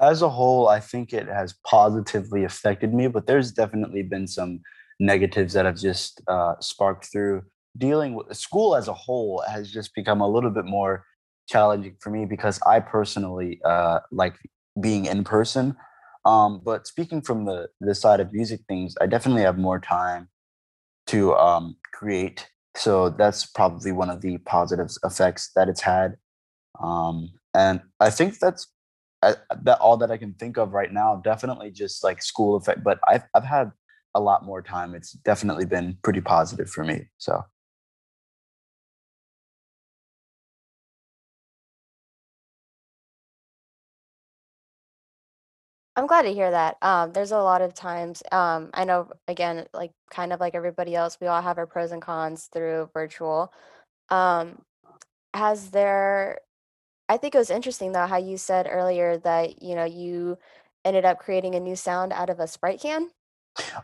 as 0.01 0.23
a 0.23 0.29
whole, 0.29 0.69
I 0.69 0.81
think 0.81 1.13
it 1.13 1.29
has 1.29 1.55
positively 1.67 2.45
affected 2.45 2.95
me, 2.95 3.07
but 3.09 3.27
there's 3.27 3.53
definitely 3.53 4.03
been 4.03 4.27
some 4.27 4.61
negatives 4.99 5.53
that 5.53 5.67
have 5.67 5.77
just 5.77 6.23
uh, 6.27 6.55
sparked 6.61 7.09
through. 7.13 7.43
Dealing 7.77 8.15
with 8.15 8.35
school 8.37 8.75
as 8.75 8.89
a 8.89 8.95
whole 8.95 9.45
has 9.49 9.71
just 9.71 9.95
become 9.95 10.21
a 10.21 10.29
little 10.29 10.51
bit 10.51 10.65
more 10.65 11.05
challenging 11.49 11.97
for 12.01 12.11
me 12.11 12.25
because 12.25 12.59
I 12.67 12.81
personally 12.81 13.61
uh, 13.65 14.01
like 14.11 14.37
being 14.81 15.07
in 15.07 15.23
person. 15.23 15.77
Um, 16.25 16.61
but 16.65 16.87
speaking 16.87 17.23
from 17.23 17.45
the 17.47 17.69
the 17.81 17.95
side 17.95 18.21
of 18.21 18.33
music 18.33 18.61
things, 18.69 18.95
I 19.01 19.07
definitely 19.07 19.43
have 19.43 19.59
more 19.59 19.81
time 19.81 20.29
to 21.09 21.35
um, 21.35 21.77
create. 21.93 22.49
So 22.77 23.11
that's 23.11 23.47
probably 23.47 23.93
one 23.93 24.11
of 24.11 24.21
the 24.21 24.39
positive 24.39 24.91
effects 25.05 25.51
that 25.57 25.69
it's 25.69 25.81
had. 25.81 26.17
Um, 26.83 27.33
and 27.55 27.81
I 27.99 28.11
think 28.11 28.39
that's 28.39 28.69
I, 29.23 29.35
that 29.63 29.81
all 29.81 29.97
that 29.99 30.11
I 30.11 30.17
can 30.17 30.35
think 30.35 30.57
of 30.57 30.73
right 30.73 30.93
now. 30.93 31.21
Definitely 31.23 31.71
just 31.71 32.05
like 32.05 32.23
school 32.23 32.57
effect, 32.57 32.85
but 32.85 32.99
I've 33.09 33.25
I've 33.35 33.45
had 33.45 33.73
a 34.15 34.21
lot 34.21 34.45
more 34.45 34.63
time. 34.63 34.95
It's 34.95 35.13
definitely 35.13 35.67
been 35.67 35.99
pretty 36.03 36.21
positive 36.21 36.71
for 36.71 36.85
me. 36.85 37.09
So 37.19 37.43
I'm 46.01 46.07
glad 46.07 46.23
to 46.23 46.33
hear 46.33 46.51
that. 46.51 46.79
Um, 46.81 47.13
there's 47.13 47.31
a 47.31 47.43
lot 47.43 47.61
of 47.61 47.75
times, 47.75 48.23
um, 48.33 48.71
I 48.73 48.85
know, 48.85 49.11
again, 49.29 49.67
like 49.75 49.93
kind 50.11 50.33
of 50.33 50.41
like 50.41 50.55
everybody 50.55 50.97
else, 50.97 51.19
we 51.21 51.27
all 51.27 51.43
have 51.43 51.59
our 51.59 51.67
pros 51.67 51.93
and 51.93 52.01
cons 52.01 52.49
through 52.51 52.89
virtual. 52.95 53.53
Um, 54.09 54.63
has 55.35 55.71
there, 55.73 56.39
I 57.11 57.19
think 57.19 57.35
it 57.35 57.39
was 57.39 57.51
interesting 57.51 57.93
though 57.93 58.07
how 58.07 58.17
you 58.17 58.39
said 58.39 58.67
earlier 58.71 59.19
that, 59.19 59.63
you 59.63 59.75
know, 59.75 59.85
you 59.85 60.39
ended 60.87 61.05
up 61.05 61.19
creating 61.19 61.55
a 61.55 61.61
new 61.61 61.77
sound 61.77 62.15
out 62.15 62.31
of 62.31 62.41
a 62.41 62.47
Sprite 62.47 62.81
can. 62.81 63.11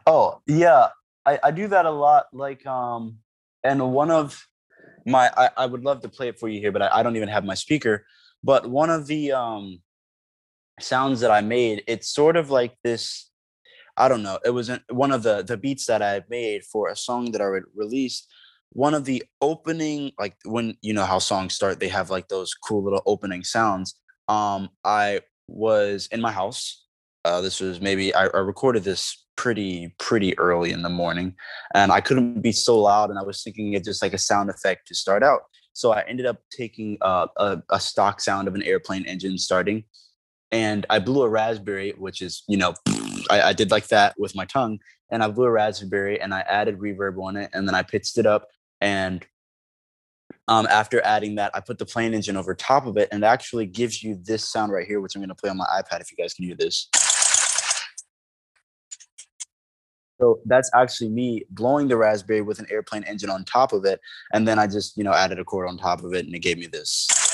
oh 0.07 0.41
yeah, 0.47 0.89
I, 1.27 1.39
I 1.45 1.51
do 1.51 1.69
that 1.69 1.85
a 1.85 1.91
lot. 1.91 2.29
Like 2.33 2.65
um, 2.67 3.19
and 3.63 3.93
one 3.93 4.11
of 4.11 4.43
my 5.05 5.31
I, 5.37 5.51
I 5.55 5.67
would 5.67 5.85
love 5.85 6.01
to 6.01 6.09
play 6.09 6.29
it 6.29 6.39
for 6.39 6.49
you 6.49 6.61
here, 6.61 6.73
but 6.73 6.81
I, 6.81 6.89
I 7.01 7.03
don't 7.03 7.17
even 7.17 7.29
have 7.29 7.45
my 7.45 7.55
speaker. 7.55 8.07
But 8.43 8.71
one 8.71 8.89
of 8.89 9.07
the 9.07 9.33
um 9.33 9.81
sounds 10.81 11.21
that 11.21 11.31
I 11.31 11.41
made, 11.41 11.83
it's 11.87 12.09
sort 12.09 12.37
of 12.37 12.51
like 12.51 12.77
this. 12.85 13.31
I 13.97 14.09
don't 14.09 14.23
know. 14.23 14.39
It 14.45 14.51
was 14.51 14.71
one 14.91 15.11
of 15.11 15.23
the 15.23 15.43
the 15.43 15.57
beats 15.57 15.87
that 15.87 16.03
I 16.03 16.23
made 16.29 16.65
for 16.65 16.89
a 16.89 16.97
song 16.97 17.33
that 17.33 17.41
I 17.41 17.45
re- 17.45 17.63
released. 17.75 18.29
One 18.73 18.93
of 18.93 19.05
the 19.07 19.25
opening, 19.41 20.13
like 20.19 20.37
when 20.45 20.77
you 20.83 20.93
know 20.93 21.05
how 21.05 21.19
songs 21.19 21.55
start, 21.55 21.81
they 21.81 21.89
have 21.89 22.11
like 22.11 22.29
those 22.29 22.53
cool 22.53 22.85
little 22.85 23.03
opening 23.07 23.43
sounds. 23.43 23.95
Um, 24.29 24.69
I 24.85 25.21
was 25.49 26.09
in 26.13 26.21
my 26.21 26.33
house. 26.33 26.85
Uh, 27.25 27.41
this 27.41 27.61
was 27.61 27.81
maybe 27.81 28.15
I, 28.15 28.27
I 28.27 28.39
recorded 28.39 28.85
this 28.85 29.27
pretty 29.37 29.95
pretty 29.99 30.39
early 30.39 30.73
in 30.73 30.83
the 30.83 30.91
morning, 30.91 31.35
and 31.75 31.91
I 31.91 32.01
couldn't 32.01 32.43
be 32.43 32.53
so 32.53 32.79
loud, 32.79 33.09
and 33.09 33.19
I 33.19 33.23
was 33.23 33.43
thinking 33.43 33.73
it 33.73 33.85
just 33.85 34.03
like 34.03 34.13
a 34.13 34.19
sound 34.19 34.51
effect 34.51 34.89
to 34.89 34.95
start 34.95 35.23
out. 35.23 35.43
So 35.73 35.93
I 35.93 36.05
ended 36.09 36.27
up 36.27 36.39
taking 36.51 36.97
uh, 37.03 37.27
a, 37.37 37.63
a 37.71 37.81
stock 37.81 38.21
sound 38.21 38.49
of 38.49 38.55
an 38.55 38.63
airplane 38.63 39.05
engine 39.07 39.37
starting, 39.39 39.85
and 40.57 40.87
I 40.89 41.01
blew 41.01 41.21
a 41.21 41.29
raspberry, 41.29 41.93
which 41.99 42.23
is 42.23 42.43
you 42.49 42.57
know 42.57 42.75
I, 43.31 43.43
I 43.43 43.53
did 43.53 43.71
like 43.71 43.89
that 43.89 44.15
with 44.19 44.35
my 44.35 44.47
tongue, 44.47 44.79
and 45.11 45.23
I 45.23 45.29
blew 45.29 45.45
a 45.45 45.51
raspberry 45.51 46.21
and 46.21 46.33
I 46.33 46.41
added 46.41 46.79
reverb 46.79 47.23
on 47.23 47.37
it, 47.37 47.51
and 47.53 47.69
then 47.69 47.75
I 47.75 47.83
pitched 47.83 48.17
it 48.19 48.27
up, 48.27 48.49
and 48.81 49.25
um, 50.49 50.67
after 50.71 51.03
adding 51.03 51.35
that, 51.35 51.51
I 51.55 51.61
put 51.61 51.79
the 51.79 51.85
plane 51.85 52.15
engine 52.15 52.37
over 52.37 52.55
top 52.55 52.87
of 52.87 52.97
it, 52.97 53.09
and 53.13 53.23
it 53.23 53.27
actually 53.27 53.67
gives 53.67 54.03
you 54.03 54.19
this 54.23 54.49
sound 54.49 54.73
right 54.73 54.87
here, 54.87 55.01
which 55.01 55.15
I'm 55.15 55.21
going 55.21 55.29
to 55.29 55.35
play 55.35 55.51
on 55.51 55.57
my 55.57 55.67
iPad 55.79 56.01
if 56.01 56.11
you 56.11 56.17
guys 56.17 56.33
can 56.35 56.45
hear 56.47 56.57
this. 56.57 56.89
So 60.19 60.41
that's 60.47 60.71
actually 60.75 61.11
me 61.11 61.45
blowing 61.51 61.89
the 61.89 61.99
raspberry 61.99 62.41
with 62.41 62.59
an 62.61 62.67
airplane 62.71 63.05
engine 63.05 63.29
on 63.29 63.45
top 63.45 63.75
of 63.75 63.85
it, 63.85 64.01
and 64.33 64.49
then 64.49 64.59
I 64.59 64.67
just 64.67 64.97
you 64.97 65.05
know 65.05 65.13
added 65.13 65.39
a 65.39 65.45
chord 65.45 65.69
on 65.69 65.77
top 65.77 66.03
of 66.03 66.15
it, 66.15 66.25
and 66.25 66.35
it 66.35 66.39
gave 66.39 66.57
me 66.57 66.67
this. 66.67 67.26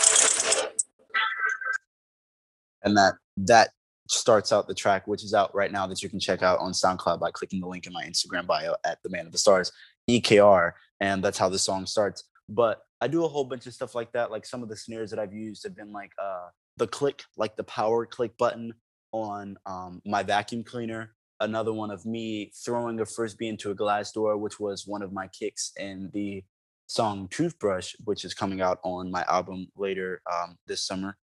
And 2.84 2.96
that 2.96 3.14
that 3.36 3.70
starts 4.08 4.52
out 4.52 4.68
the 4.68 4.74
track, 4.74 5.06
which 5.06 5.24
is 5.24 5.34
out 5.34 5.54
right 5.54 5.72
now 5.72 5.86
that 5.86 6.02
you 6.02 6.08
can 6.08 6.20
check 6.20 6.42
out 6.42 6.58
on 6.58 6.72
SoundCloud 6.72 7.20
by 7.20 7.30
clicking 7.30 7.60
the 7.60 7.66
link 7.66 7.86
in 7.86 7.92
my 7.92 8.04
Instagram 8.04 8.46
bio 8.46 8.74
at 8.84 8.98
the 9.02 9.10
Man 9.10 9.26
of 9.26 9.32
the 9.32 9.38
Stars, 9.38 9.72
EKR, 10.08 10.72
and 11.00 11.22
that's 11.22 11.38
how 11.38 11.48
the 11.48 11.58
song 11.58 11.86
starts. 11.86 12.24
But 12.48 12.82
I 13.00 13.08
do 13.08 13.24
a 13.24 13.28
whole 13.28 13.44
bunch 13.44 13.66
of 13.66 13.74
stuff 13.74 13.94
like 13.94 14.12
that. 14.12 14.30
Like 14.30 14.44
some 14.44 14.62
of 14.62 14.68
the 14.68 14.76
snares 14.76 15.10
that 15.10 15.18
I've 15.18 15.32
used 15.32 15.64
have 15.64 15.76
been 15.76 15.92
like 15.92 16.12
uh, 16.22 16.48
the 16.76 16.86
click, 16.86 17.24
like 17.36 17.56
the 17.56 17.64
power 17.64 18.06
click 18.06 18.36
button 18.36 18.74
on 19.12 19.56
um, 19.66 20.00
my 20.04 20.22
vacuum 20.22 20.64
cleaner. 20.64 21.14
Another 21.40 21.72
one 21.72 21.90
of 21.90 22.06
me 22.06 22.52
throwing 22.64 23.00
a 23.00 23.06
frisbee 23.06 23.48
into 23.48 23.70
a 23.70 23.74
glass 23.74 24.12
door, 24.12 24.36
which 24.36 24.60
was 24.60 24.86
one 24.86 25.02
of 25.02 25.12
my 25.12 25.26
kicks 25.28 25.72
in 25.78 26.10
the 26.12 26.44
song 26.86 27.26
Toothbrush, 27.28 27.94
which 28.04 28.24
is 28.24 28.34
coming 28.34 28.60
out 28.60 28.78
on 28.84 29.10
my 29.10 29.24
album 29.28 29.66
later 29.76 30.22
um, 30.32 30.56
this 30.66 30.86
summer. 30.86 31.16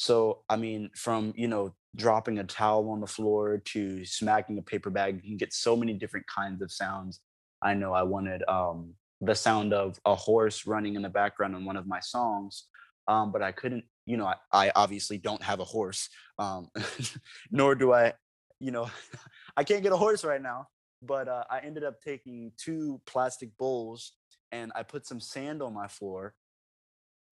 So, 0.00 0.38
I 0.48 0.56
mean, 0.56 0.88
from, 0.96 1.34
you 1.36 1.46
know, 1.46 1.74
dropping 1.94 2.38
a 2.38 2.44
towel 2.44 2.88
on 2.88 3.02
the 3.02 3.06
floor 3.06 3.58
to 3.66 4.02
smacking 4.06 4.56
a 4.56 4.62
paper 4.62 4.88
bag, 4.88 5.16
you 5.16 5.20
can 5.20 5.36
get 5.36 5.52
so 5.52 5.76
many 5.76 5.92
different 5.92 6.26
kinds 6.26 6.62
of 6.62 6.72
sounds. 6.72 7.20
I 7.60 7.74
know 7.74 7.92
I 7.92 8.02
wanted 8.02 8.42
um, 8.48 8.94
the 9.20 9.34
sound 9.34 9.74
of 9.74 10.00
a 10.06 10.14
horse 10.14 10.66
running 10.66 10.94
in 10.94 11.02
the 11.02 11.10
background 11.10 11.54
on 11.54 11.66
one 11.66 11.76
of 11.76 11.86
my 11.86 12.00
songs, 12.00 12.64
um, 13.08 13.30
but 13.30 13.42
I 13.42 13.52
couldn't, 13.52 13.84
you 14.06 14.16
know, 14.16 14.24
I, 14.24 14.36
I 14.50 14.72
obviously 14.74 15.18
don't 15.18 15.42
have 15.42 15.60
a 15.60 15.64
horse, 15.64 16.08
um, 16.38 16.70
nor 17.50 17.74
do 17.74 17.92
I, 17.92 18.14
you 18.58 18.70
know, 18.70 18.90
I 19.58 19.64
can't 19.64 19.82
get 19.82 19.92
a 19.92 19.98
horse 19.98 20.24
right 20.24 20.40
now. 20.40 20.68
But 21.02 21.28
uh, 21.28 21.44
I 21.50 21.58
ended 21.58 21.84
up 21.84 22.00
taking 22.00 22.52
two 22.56 23.02
plastic 23.04 23.50
bowls 23.58 24.12
and 24.50 24.72
I 24.74 24.82
put 24.82 25.06
some 25.06 25.20
sand 25.20 25.60
on 25.60 25.74
my 25.74 25.88
floor 25.88 26.32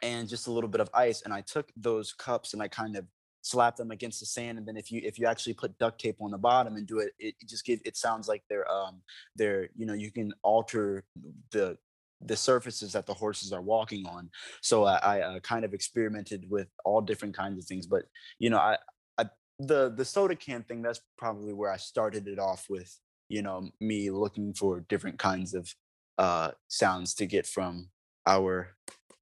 and 0.03 0.29
just 0.29 0.47
a 0.47 0.51
little 0.51 0.71
bit 0.71 0.81
of 0.81 0.91
ice 0.95 1.23
and 1.23 1.33
i 1.33 1.41
took 1.41 1.71
those 1.77 2.13
cups 2.13 2.53
and 2.53 2.63
i 2.63 2.69
kind 2.69 2.97
of 2.97 3.05
slapped 3.43 3.79
them 3.79 3.91
against 3.91 4.21
the 4.21 4.27
sand 4.27 4.59
and 4.59 4.67
then 4.67 4.77
if 4.77 4.91
you 4.91 5.01
if 5.05 5.19
you 5.19 5.27
actually 5.27 5.55
put 5.55 5.77
duct 5.79 6.01
tape 6.01 6.17
on 6.21 6.31
the 6.31 6.39
bottom 6.39 6.77
and 6.77 6.87
do 6.87 6.99
it 6.99 7.13
it, 7.19 7.35
it 7.41 7.49
just 7.49 7.65
gives 7.65 7.81
it 7.85 7.97
sounds 7.97 8.29
like 8.29 8.43
they're 8.49 8.71
um 8.71 9.01
they're 9.37 9.69
you 9.77 9.87
know 9.87 9.95
you 9.95 10.11
can 10.11 10.33
alter 10.43 11.05
the 11.53 11.77
the 12.23 12.37
surfaces 12.37 12.93
that 12.93 13.07
the 13.07 13.15
horses 13.15 13.53
are 13.53 13.63
walking 13.63 14.05
on. 14.07 14.29
So 14.61 14.85
i, 14.85 14.97
I 14.97 15.21
uh, 15.21 15.41
kind 15.41 15.65
of 15.65 15.73
experimented 15.73 16.45
with 16.51 16.69
all 16.85 17.01
different 17.01 17.37
kinds 17.37 17.59
of 17.59 17.65
things 17.65 17.87
but 17.87 18.05
you 18.39 18.51
know 18.51 18.59
i 18.59 18.77
i 19.19 19.25
the 19.59 19.91
the 19.91 20.05
soda 20.05 20.35
can 20.35 20.63
thing 20.65 20.83
that's 20.83 21.01
probably 21.17 21.53
where 21.53 21.71
i 21.71 21.77
started 21.77 22.27
it 22.27 22.39
off 22.39 22.67
with 22.69 22.95
you 23.29 23.43
know 23.43 23.71
me 23.81 24.11
looking 24.11 24.53
for 24.53 24.81
different 24.89 25.19
kinds 25.19 25.55
of 25.55 25.73
uh 26.19 26.51
sounds 26.67 27.15
to 27.15 27.27
get 27.27 27.47
from 27.47 27.89
our 28.27 28.75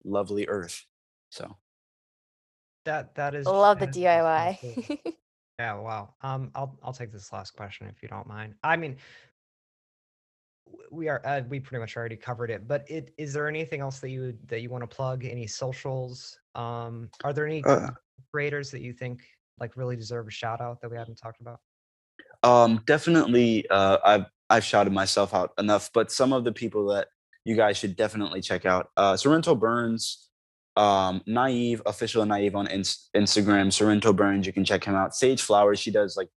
lovely 0.07 0.49
earth. 0.49 0.87
So 1.31 1.57
That 2.85 3.15
that 3.17 3.35
is 3.35 3.47
Love 3.47 3.79
the 3.79 3.87
that 3.87 3.97
is 3.97 4.03
just 4.03 4.61
so 4.63 4.69
DIY. 4.79 5.15
Yeah, 5.59 5.75
wow. 5.75 6.15
Um, 6.21 6.51
I'll 6.55 6.79
I'll 6.83 6.93
take 6.93 7.13
this 7.13 7.33
last 7.33 7.53
question 7.57 7.87
if 7.87 8.03
you 8.03 8.09
don't 8.09 8.27
mind. 8.27 8.55
I 8.63 8.77
mean, 8.77 8.99
we 10.91 11.09
are 11.09 11.23
uh, 11.25 11.43
we 11.49 11.61
pretty 11.61 11.81
much 11.81 11.97
already 11.97 12.17
covered 12.17 12.51
it, 12.51 12.69
but 12.69 12.85
it 12.91 13.15
is 13.17 13.33
there 13.33 13.49
anything 13.49 13.81
else 13.81 13.99
that 14.01 14.11
you 14.11 14.37
that 14.49 14.61
you 14.61 14.69
want 14.69 14.83
to 14.83 14.95
plug? 14.95 15.25
Any 15.25 15.47
socials? 15.47 16.39
Um, 16.55 17.09
are 17.25 17.33
there 17.33 17.47
any 17.47 17.65
uh, 17.65 17.89
creators 18.33 18.71
that 18.71 18.83
you 18.83 18.93
think 18.93 19.23
like 19.59 19.77
really 19.77 19.97
deserve 19.97 20.27
a 20.29 20.31
shout 20.31 20.61
out 20.61 20.81
that 20.83 20.91
we 20.91 20.97
haven't 20.97 21.17
talked 21.17 21.41
about? 21.41 21.61
um 22.43 22.83
definitely 22.87 23.67
uh 23.71 23.97
I've 24.05 24.27
I've 24.51 24.65
shouted 24.65 24.93
myself 24.93 25.35
out 25.35 25.53
enough, 25.59 25.91
but 25.93 26.13
some 26.13 26.33
of 26.33 26.45
the 26.45 26.53
people 26.53 26.87
that 26.89 27.09
you 27.47 27.55
guys 27.57 27.77
should 27.79 27.97
definitely 27.97 28.41
check 28.41 28.67
out. 28.67 28.91
Uh 28.97 29.17
Sorrento 29.17 29.55
Burns, 29.55 30.29
um, 30.77 31.23
Naive, 31.27 31.81
official 31.87 32.27
naive 32.27 32.55
on 32.55 32.67
Inst- 32.67 33.09
Instagram, 33.17 33.73
Sorrento 33.73 34.13
Burns, 34.13 34.47
you 34.47 34.53
can 34.53 34.65
check 34.65 34.85
him 34.85 34.95
out. 34.95 35.15
Sage 35.15 35.41
Flowers, 35.41 35.79
she 35.79 35.91
does 35.91 36.17
like 36.17 36.29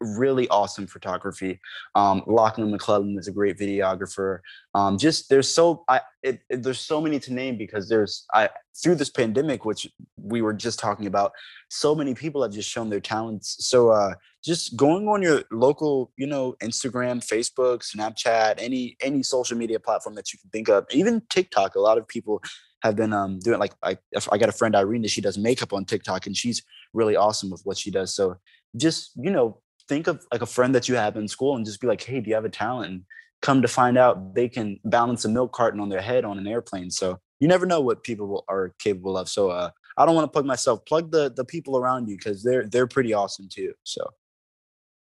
really 0.00 0.48
awesome 0.48 0.86
photography. 0.86 1.60
Um, 1.94 2.22
Lachlan 2.26 2.70
McClellan 2.70 3.18
is 3.18 3.28
a 3.28 3.32
great 3.32 3.58
videographer. 3.58 4.40
Um, 4.74 4.98
just 4.98 5.28
there's 5.28 5.52
so 5.52 5.84
I 5.88 6.00
it, 6.22 6.40
it- 6.50 6.62
there's 6.62 6.80
so 6.80 7.00
many 7.00 7.18
to 7.20 7.32
name 7.32 7.56
because 7.56 7.88
there's 7.88 8.26
I 8.34 8.50
through 8.82 8.96
this 8.96 9.10
pandemic, 9.10 9.64
which 9.64 9.86
we 10.16 10.42
were 10.42 10.52
just 10.54 10.78
talking 10.78 11.06
about, 11.06 11.32
so 11.68 11.94
many 11.94 12.14
people 12.14 12.42
have 12.42 12.52
just 12.52 12.68
shown 12.68 12.88
their 12.88 13.00
talents. 13.00 13.56
So 13.66 13.90
uh, 13.90 14.14
just 14.44 14.76
going 14.76 15.08
on 15.08 15.22
your 15.22 15.42
local, 15.50 16.12
you 16.16 16.26
know, 16.26 16.54
Instagram, 16.62 17.24
Facebook, 17.26 17.82
Snapchat, 17.82 18.54
any 18.58 18.96
any 19.00 19.22
social 19.22 19.56
media 19.56 19.80
platform 19.80 20.14
that 20.14 20.32
you 20.32 20.38
can 20.38 20.50
think 20.50 20.68
of, 20.68 20.86
even 20.90 21.22
TikTok. 21.30 21.74
A 21.74 21.80
lot 21.80 21.98
of 21.98 22.06
people 22.06 22.42
have 22.82 22.96
been 22.96 23.12
um 23.12 23.38
doing 23.40 23.58
like 23.58 23.72
I 23.82 23.98
I 24.32 24.38
got 24.38 24.48
a 24.48 24.52
friend 24.52 24.74
Irene 24.74 25.02
that 25.02 25.10
she 25.10 25.20
does 25.20 25.36
makeup 25.38 25.72
on 25.72 25.84
TikTok 25.84 26.26
and 26.26 26.36
she's 26.36 26.62
really 26.92 27.16
awesome 27.16 27.50
with 27.50 27.62
what 27.64 27.76
she 27.78 27.90
does. 27.90 28.14
So 28.14 28.36
just 28.76 29.12
you 29.16 29.30
know 29.30 29.60
think 29.90 30.06
of 30.06 30.24
like 30.32 30.40
a 30.40 30.46
friend 30.46 30.72
that 30.74 30.88
you 30.88 30.94
have 30.94 31.16
in 31.16 31.26
school 31.26 31.56
and 31.56 31.66
just 31.66 31.80
be 31.80 31.88
like, 31.88 32.02
hey, 32.02 32.20
do 32.20 32.30
you 32.30 32.36
have 32.36 32.44
a 32.44 32.48
talent? 32.48 32.90
And 32.90 33.02
come 33.42 33.60
to 33.60 33.68
find 33.68 33.98
out 33.98 34.34
they 34.34 34.48
can 34.48 34.78
balance 34.84 35.24
a 35.24 35.28
milk 35.28 35.52
carton 35.52 35.80
on 35.80 35.88
their 35.88 36.00
head 36.00 36.24
on 36.24 36.38
an 36.38 36.46
airplane. 36.46 36.90
So 36.90 37.18
you 37.40 37.48
never 37.48 37.66
know 37.66 37.80
what 37.80 38.04
people 38.04 38.44
are 38.48 38.72
capable 38.78 39.18
of. 39.18 39.28
So 39.28 39.50
uh, 39.50 39.70
I 39.96 40.06
don't 40.06 40.14
want 40.14 40.26
to 40.26 40.32
plug 40.32 40.46
myself. 40.46 40.84
Plug 40.86 41.10
the 41.10 41.32
the 41.34 41.44
people 41.44 41.76
around 41.76 42.08
you 42.08 42.16
because 42.16 42.42
they're 42.42 42.68
they're 42.68 42.86
pretty 42.86 43.12
awesome 43.12 43.48
too. 43.50 43.72
So 43.82 44.02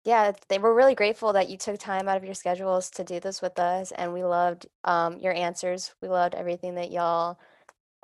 yeah, 0.04 0.32
they 0.48 0.58
were 0.58 0.72
really 0.72 0.94
grateful 0.94 1.32
that 1.32 1.48
you 1.48 1.56
took 1.58 1.78
time 1.80 2.08
out 2.08 2.16
of 2.16 2.24
your 2.24 2.34
schedules 2.34 2.90
to 2.90 3.02
do 3.02 3.18
this 3.18 3.42
with 3.42 3.58
us, 3.58 3.90
and 3.90 4.14
we 4.14 4.22
loved 4.22 4.66
um, 4.84 5.18
your 5.18 5.34
answers. 5.34 5.92
We 6.00 6.08
loved 6.08 6.36
everything 6.36 6.76
that 6.76 6.92
y'all 6.92 7.40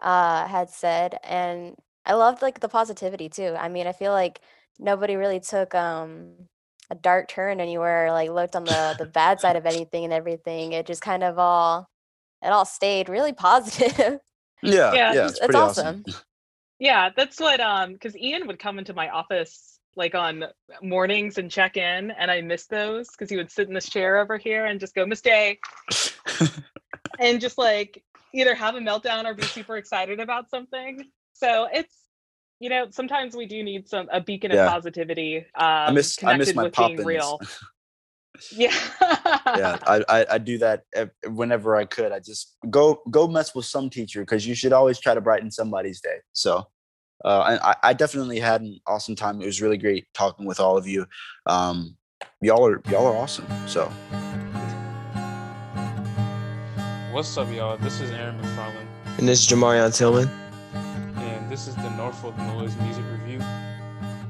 uh, 0.01 0.49
had 0.49 0.69
said, 0.69 1.19
and 1.23 1.77
I 2.05 2.15
loved 2.15 2.43
like 2.43 2.59
the 2.59 2.69
positivity 2.69 3.29
too. 3.29 3.55
I 3.57 3.69
mean, 3.69 3.87
I 3.87 3.93
feel 3.93 4.13
like 4.13 4.41
nobody 4.81 5.15
really 5.17 5.39
took 5.41 5.75
um, 5.75 6.49
a 6.91 6.95
dark 6.95 7.29
turn 7.29 7.61
anywhere, 7.61 8.07
or, 8.07 8.13
like 8.13 8.31
looked 8.31 8.57
on 8.57 8.65
the 8.65 8.95
the 8.99 9.07
bad 9.07 9.41
side 9.41 9.57
of 9.57 9.67
anything 9.67 10.05
and 10.05 10.13
everything. 10.13 10.73
It 10.73 10.87
just 10.87 11.03
kind 11.03 11.23
of 11.23 11.39
all 11.39 11.89
it 12.43 12.49
all 12.49 12.65
stayed 12.65 13.09
really 13.09 13.33
positive. 13.33 14.21
yeah, 14.63 14.95
Yeah, 14.95 15.13
yeah, 15.13 15.29
it's, 15.29 15.39
it's 15.39 15.47
it's 15.47 15.57
awesome. 15.57 16.05
awesome. 16.07 16.23
Yeah, 16.79 17.11
that's 17.17 17.39
what 17.39 17.61
um 17.61 17.93
because 17.93 18.17
Ian 18.17 18.49
would 18.49 18.59
come 18.59 18.77
into 18.77 18.93
my 18.93 19.09
office 19.09 19.79
like 19.95 20.17
on 20.17 20.45
mornings 20.83 21.39
and 21.39 21.49
check 21.49 21.77
in 21.77 22.11
and 22.11 22.29
I 22.29 22.41
missed 22.41 22.71
those 22.71 23.09
because 23.11 23.31
he 23.31 23.37
would 23.37 23.53
sit 23.53 23.69
in 23.69 23.75
this 23.75 23.89
chair 23.89 24.19
over 24.19 24.37
here 24.37 24.67
and 24.67 24.81
just 24.81 24.93
go, 24.95 25.07
Miss 25.07 25.21
Day, 25.21 25.61
and 27.21 27.41
just 27.41 27.57
like 27.57 28.03
either 28.35 28.55
have 28.55 28.75
a 28.75 28.81
meltdown 28.81 29.27
or 29.27 29.35
be 29.35 29.43
super 29.43 29.77
excited 29.77 30.19
about 30.19 30.51
something. 30.51 31.05
So 31.35 31.69
it's 31.73 31.95
you 32.63 32.69
know, 32.69 32.87
sometimes 32.91 33.35
we 33.35 33.45
do 33.45 33.65
need 33.65 33.89
some 33.89 34.09
a 34.13 34.21
beacon 34.21 34.53
Yeah. 34.53 34.67
of 34.67 34.71
positivity 34.71 35.39
um 35.39 35.45
I 35.57 35.91
miss 35.91 36.23
I 36.23 36.37
miss 36.37 36.55
my 36.55 36.63
with 36.65 36.73
pop 36.73 36.93
real. 36.99 37.41
Yeah. 38.51 38.73
yeah, 39.01 39.79
I, 39.87 40.03
I 40.09 40.27
I 40.31 40.39
do 40.39 40.57
that 40.59 40.85
whenever 41.27 41.77
I 41.77 41.85
could. 41.85 42.13
I 42.13 42.19
just 42.19 42.57
go 42.71 43.03
go 43.11 43.29
mess 43.29 43.55
with 43.55 43.67
some 43.67 43.91
teacher 43.91 44.21
because 44.21 44.47
you 44.47 44.55
should 44.55 44.73
always 44.73 44.99
try 44.99 45.13
to 45.15 45.21
brighten 45.21 45.51
somebody's 45.51 46.01
day. 46.01 46.17
So, 46.33 46.65
uh, 47.27 47.43
and 47.47 47.61
I, 47.61 47.77
I 47.83 47.93
definitely 47.93 48.41
had 48.41 48.63
an 48.63 48.81
awesome 48.87 49.15
time. 49.17 49.43
It 49.43 49.47
was 49.47 49.61
really 49.61 49.77
great 49.77 50.07
talking 50.15 50.47
with 50.47 50.61
all 50.61 50.79
of 50.79 50.87
you. 50.87 51.05
Um, 51.47 51.95
y'all 52.41 52.67
are 52.67 52.81
y'all 52.91 53.07
are 53.07 53.17
awesome. 53.17 53.47
So, 53.69 53.85
What's 57.13 57.37
up, 57.37 57.53
y'all? 57.53 57.77
This 57.77 58.01
is 58.01 58.11
Aaron 58.13 58.41
McFarland, 58.41 58.87
And 59.19 59.29
this 59.29 59.41
is 59.43 59.47
Jamarion 59.47 59.95
Tillman. 59.97 60.29
This 61.53 61.69
is 61.69 61.77
the 61.77 61.91
Norfolk 61.91 62.35
Noise 62.39 62.75
Music 62.77 63.05
Review. 63.13 63.39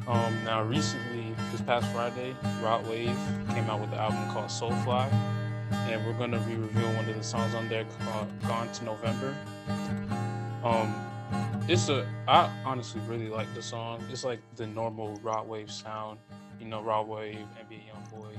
Um, 0.09 0.37
now, 0.45 0.65
recently, 0.65 1.33
this 1.53 1.61
past 1.61 1.87
Friday, 1.93 2.35
Rod 2.61 2.85
Wave 2.89 3.17
came 3.51 3.71
out 3.71 3.81
with 3.81 3.93
the 3.93 3.97
album 3.97 4.29
called 4.33 4.47
Soulfly, 4.47 5.09
and 5.71 6.05
we're 6.05 6.15
gonna 6.15 6.41
be 6.41 6.57
reviewing 6.57 6.97
one 6.97 7.09
of 7.09 7.17
the 7.17 7.23
songs 7.23 7.55
on 7.55 7.69
there 7.69 7.87
called 8.01 8.27
"Gone 8.43 8.73
to 8.73 8.85
November." 8.85 9.37
Um, 10.65 10.93
it's 11.69 11.89
a 11.89 12.09
I 12.27 12.51
honestly 12.65 13.01
really 13.07 13.29
like 13.29 13.47
the 13.55 13.63
song. 13.63 14.05
It's 14.11 14.25
like 14.25 14.41
the 14.57 14.67
normal 14.67 15.15
Rod 15.23 15.47
Wave 15.47 15.71
sound, 15.71 16.19
you 16.59 16.67
know, 16.67 16.83
Rod 16.83 17.07
Wave, 17.07 17.37
NBA 17.37 17.83
YoungBoy, 17.87 18.35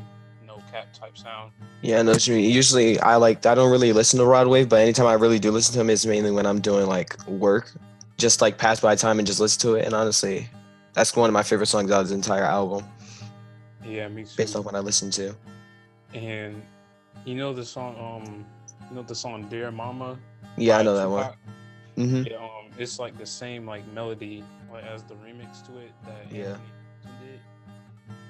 no 0.45 0.61
cap 0.69 0.91
type 0.91 1.17
sound. 1.17 1.53
Yeah, 1.81 1.99
I 1.99 2.01
know 2.01 2.11
what 2.11 2.27
you 2.27 2.35
mean. 2.35 2.51
Usually, 2.51 2.99
I 2.99 3.15
like 3.15 3.45
I 3.45 3.55
don't 3.55 3.71
really 3.71 3.93
listen 3.93 4.19
to 4.19 4.25
Rod 4.25 4.47
Wave, 4.47 4.67
but 4.67 4.81
anytime 4.81 5.05
I 5.05 5.13
really 5.13 5.39
do 5.39 5.51
listen 5.51 5.73
to 5.75 5.79
him, 5.79 5.89
it's 5.89 6.05
mainly 6.05 6.31
when 6.31 6.45
I'm 6.45 6.59
doing 6.59 6.85
like 6.85 7.25
work, 7.29 7.71
just 8.17 8.41
like 8.41 8.57
pass 8.57 8.79
by 8.79 8.95
time 8.95 9.19
and 9.19 9.27
just 9.27 9.39
listen 9.39 9.59
to 9.61 9.75
it. 9.75 9.85
And 9.85 9.93
honestly, 9.93 10.47
that's 10.93 11.15
one 11.15 11.29
of 11.29 11.33
my 11.33 11.43
favorite 11.43 11.67
songs 11.67 11.91
out 11.91 12.01
of 12.01 12.09
the 12.09 12.15
entire 12.15 12.43
album, 12.43 12.85
Yeah, 13.85 14.07
me 14.07 14.23
too. 14.23 14.29
based 14.37 14.55
on 14.55 14.63
what 14.63 14.75
I 14.75 14.79
listen 14.79 15.09
to. 15.11 15.35
And 16.13 16.61
you 17.25 17.35
know 17.35 17.53
the 17.53 17.65
song, 17.65 17.95
um, 17.99 18.45
you 18.89 18.95
know 18.95 19.01
the 19.03 19.15
song 19.15 19.47
"Dear 19.49 19.71
Mama." 19.71 20.17
Yeah, 20.57 20.77
I 20.77 20.83
know 20.83 20.95
that 20.95 21.09
one. 21.09 21.23
Tupac? 21.23 21.37
hmm 21.95 22.23
Yeah, 22.29 22.37
um, 22.37 22.69
it's 22.77 22.99
like 22.99 23.17
the 23.17 23.25
same 23.25 23.65
like 23.65 23.85
melody 23.93 24.43
like 24.71 24.83
as 24.83 25.03
the 25.03 25.15
remix 25.15 25.65
to 25.67 25.77
it 25.79 25.91
that 26.05 26.31
Yeah. 26.31 26.45
Anthony 26.45 26.61
did, 27.21 27.39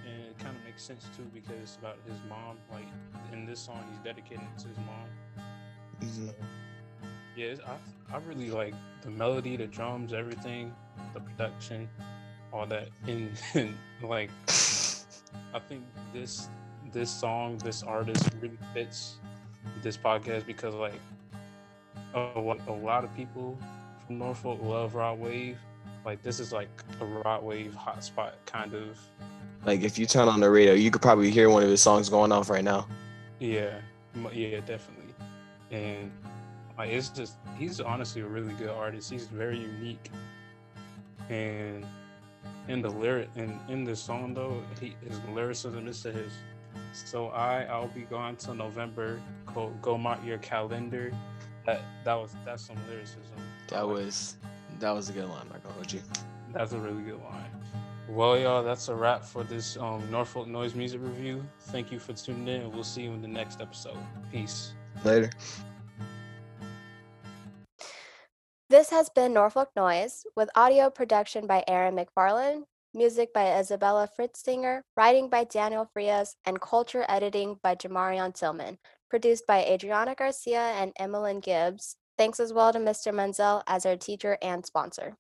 and 0.06 0.22
it 0.28 0.38
kind 0.39 0.56
of 0.56 0.63
makes 0.63 0.84
sense 0.84 1.06
too 1.15 1.24
because 1.34 1.56
it's 1.62 1.76
about 1.78 1.98
his 2.08 2.17
mom. 2.30 2.58
Like 2.72 2.88
in 3.34 3.46
this 3.46 3.60
song, 3.60 3.84
he's 3.89 4.00
dedicating 4.00 4.48
it 4.56 4.60
to 4.62 4.67
his 4.69 4.78
mom. 4.78 5.08
hmm 6.02 6.28
So, 6.28 6.34
yeah, 7.36 7.56
I 7.65 8.15
I 8.15 8.19
really 8.28 8.50
like 8.50 8.74
the 9.02 9.10
melody, 9.10 9.58
the 9.58 9.67
drums, 9.67 10.13
everything, 10.13 10.74
the 11.13 11.19
production, 11.19 11.89
all 12.52 12.65
that. 12.67 12.89
And, 13.08 13.32
and 13.54 13.76
like 14.04 14.30
I 15.54 15.60
think 15.67 15.84
this 16.13 16.50
this 16.91 17.10
song, 17.10 17.58
this 17.58 17.84
artist 17.84 18.30
really 18.39 18.58
fits 18.74 19.15
this 19.82 19.98
podcast 19.98 20.46
because 20.46 20.76
like 20.76 21.00
a, 22.13 22.19
a 22.67 22.74
lot 22.74 23.04
of 23.04 23.15
people 23.15 23.58
from 24.06 24.19
Norfolk 24.19 24.60
love 24.62 24.96
Rod 24.96 25.19
Wave. 25.19 25.58
Like 26.06 26.22
this 26.22 26.39
is 26.39 26.52
like 26.52 26.69
a 27.00 27.06
Rod 27.06 27.43
Wave 27.43 27.76
hotspot 27.80 28.34
kind 28.46 28.74
of. 28.74 29.00
Like 29.65 29.82
if 29.82 29.98
you 29.98 30.06
turn 30.06 30.28
on 30.28 30.39
the 30.39 30.50
radio, 30.50 30.74
you 30.74 30.91
could 30.91 31.02
probably 31.02 31.32
hear 31.32 31.50
one 31.50 31.63
of 31.63 31.69
his 31.69 31.82
songs 31.82 32.10
going 32.10 32.32
off 32.32 32.50
right 32.50 32.63
now. 32.63 32.88
Yeah, 33.39 33.80
yeah, 34.34 34.60
definitely. 34.60 35.13
And 35.72 36.12
like 36.78 36.90
it's 36.90 37.10
just 37.10 37.38
he's 37.58 37.80
honestly 37.80 38.22
a 38.22 38.26
really 38.26 38.54
good 38.54 38.70
artist. 38.70 39.12
He's 39.12 39.28
very 39.28 39.60
unique. 39.60 40.10
And 41.30 41.86
in 42.68 42.82
the 42.82 42.90
lyric 42.90 43.30
and 43.36 43.60
in 43.70 43.84
this 43.84 44.02
song 44.02 44.34
though, 44.34 44.62
he 44.80 44.96
his 45.08 45.20
lyricism 45.34 45.88
is 45.88 46.02
to 46.02 46.12
his 46.12 46.32
so 46.92 47.28
I 47.28 47.64
I'll 47.64 47.88
be 47.88 48.02
gone 48.02 48.36
till 48.36 48.56
November. 48.56 49.20
Go 49.54 49.72
go 49.82 49.98
mark 49.98 50.20
your 50.26 50.40
calendar. 50.40 51.12
That 51.66 51.82
that 52.04 52.16
was 52.16 52.36
that's 52.46 52.66
some 52.66 52.78
lyricism. 52.90 53.38
That 53.70 53.88
was 53.88 54.38
that 54.80 54.92
was 54.92 55.10
a 55.10 55.14
good 55.14 55.30
line. 55.30 55.48
Not 55.50 55.64
gonna 55.64 55.76
hold 55.76 55.92
you. 55.92 56.02
That's 56.52 56.74
a 56.74 56.80
really 56.80 57.04
good 57.04 57.22
line. 57.22 57.50
Well, 58.10 58.38
y'all, 58.38 58.64
that's 58.64 58.90
a 58.90 58.96
wrap 58.96 59.24
for 59.24 59.44
this 59.44 59.78
um, 59.78 60.04
Norfolk 60.12 60.48
Noise 60.48 60.76
Music 60.76 61.02
Review. 61.02 61.44
Thank 61.62 61.92
you 61.92 62.00
for 62.00 62.14
tuning 62.14 62.48
in, 62.48 62.62
and 62.64 62.74
we'll 62.74 62.84
see 62.84 63.04
you 63.04 63.12
in 63.12 63.22
the 63.22 63.28
next 63.28 63.62
episode. 63.62 63.98
Peace. 64.32 64.74
Later. 65.04 65.32
This 68.74 68.90
has 68.90 69.08
been 69.08 69.34
Norfolk 69.34 69.70
Noise 69.76 70.26
with 70.36 70.50
audio 70.56 70.90
production 70.90 71.46
by 71.46 71.64
Aaron 71.68 71.96
McFarland, 71.96 72.64
music 72.92 73.32
by 73.32 73.60
Isabella 73.60 74.10
Fritzsinger, 74.18 74.82
writing 74.98 75.30
by 75.30 75.44
Daniel 75.44 75.88
Frias, 75.94 76.38
and 76.44 76.60
culture 76.60 77.06
editing 77.08 77.60
by 77.62 77.76
Jamarion 77.76 78.34
Tillman. 78.34 78.80
Produced 79.12 79.46
by 79.46 79.64
Adriana 79.64 80.16
Garcia 80.16 80.60
and 80.60 80.92
Emmeline 80.98 81.40
Gibbs. 81.40 81.98
Thanks 82.18 82.40
as 82.40 82.52
well 82.52 82.74
to 82.74 82.80
Mr. 82.80 83.14
Menzel 83.14 83.62
as 83.68 83.86
our 83.86 83.96
teacher 83.96 84.40
and 84.42 84.66
sponsor. 84.66 85.18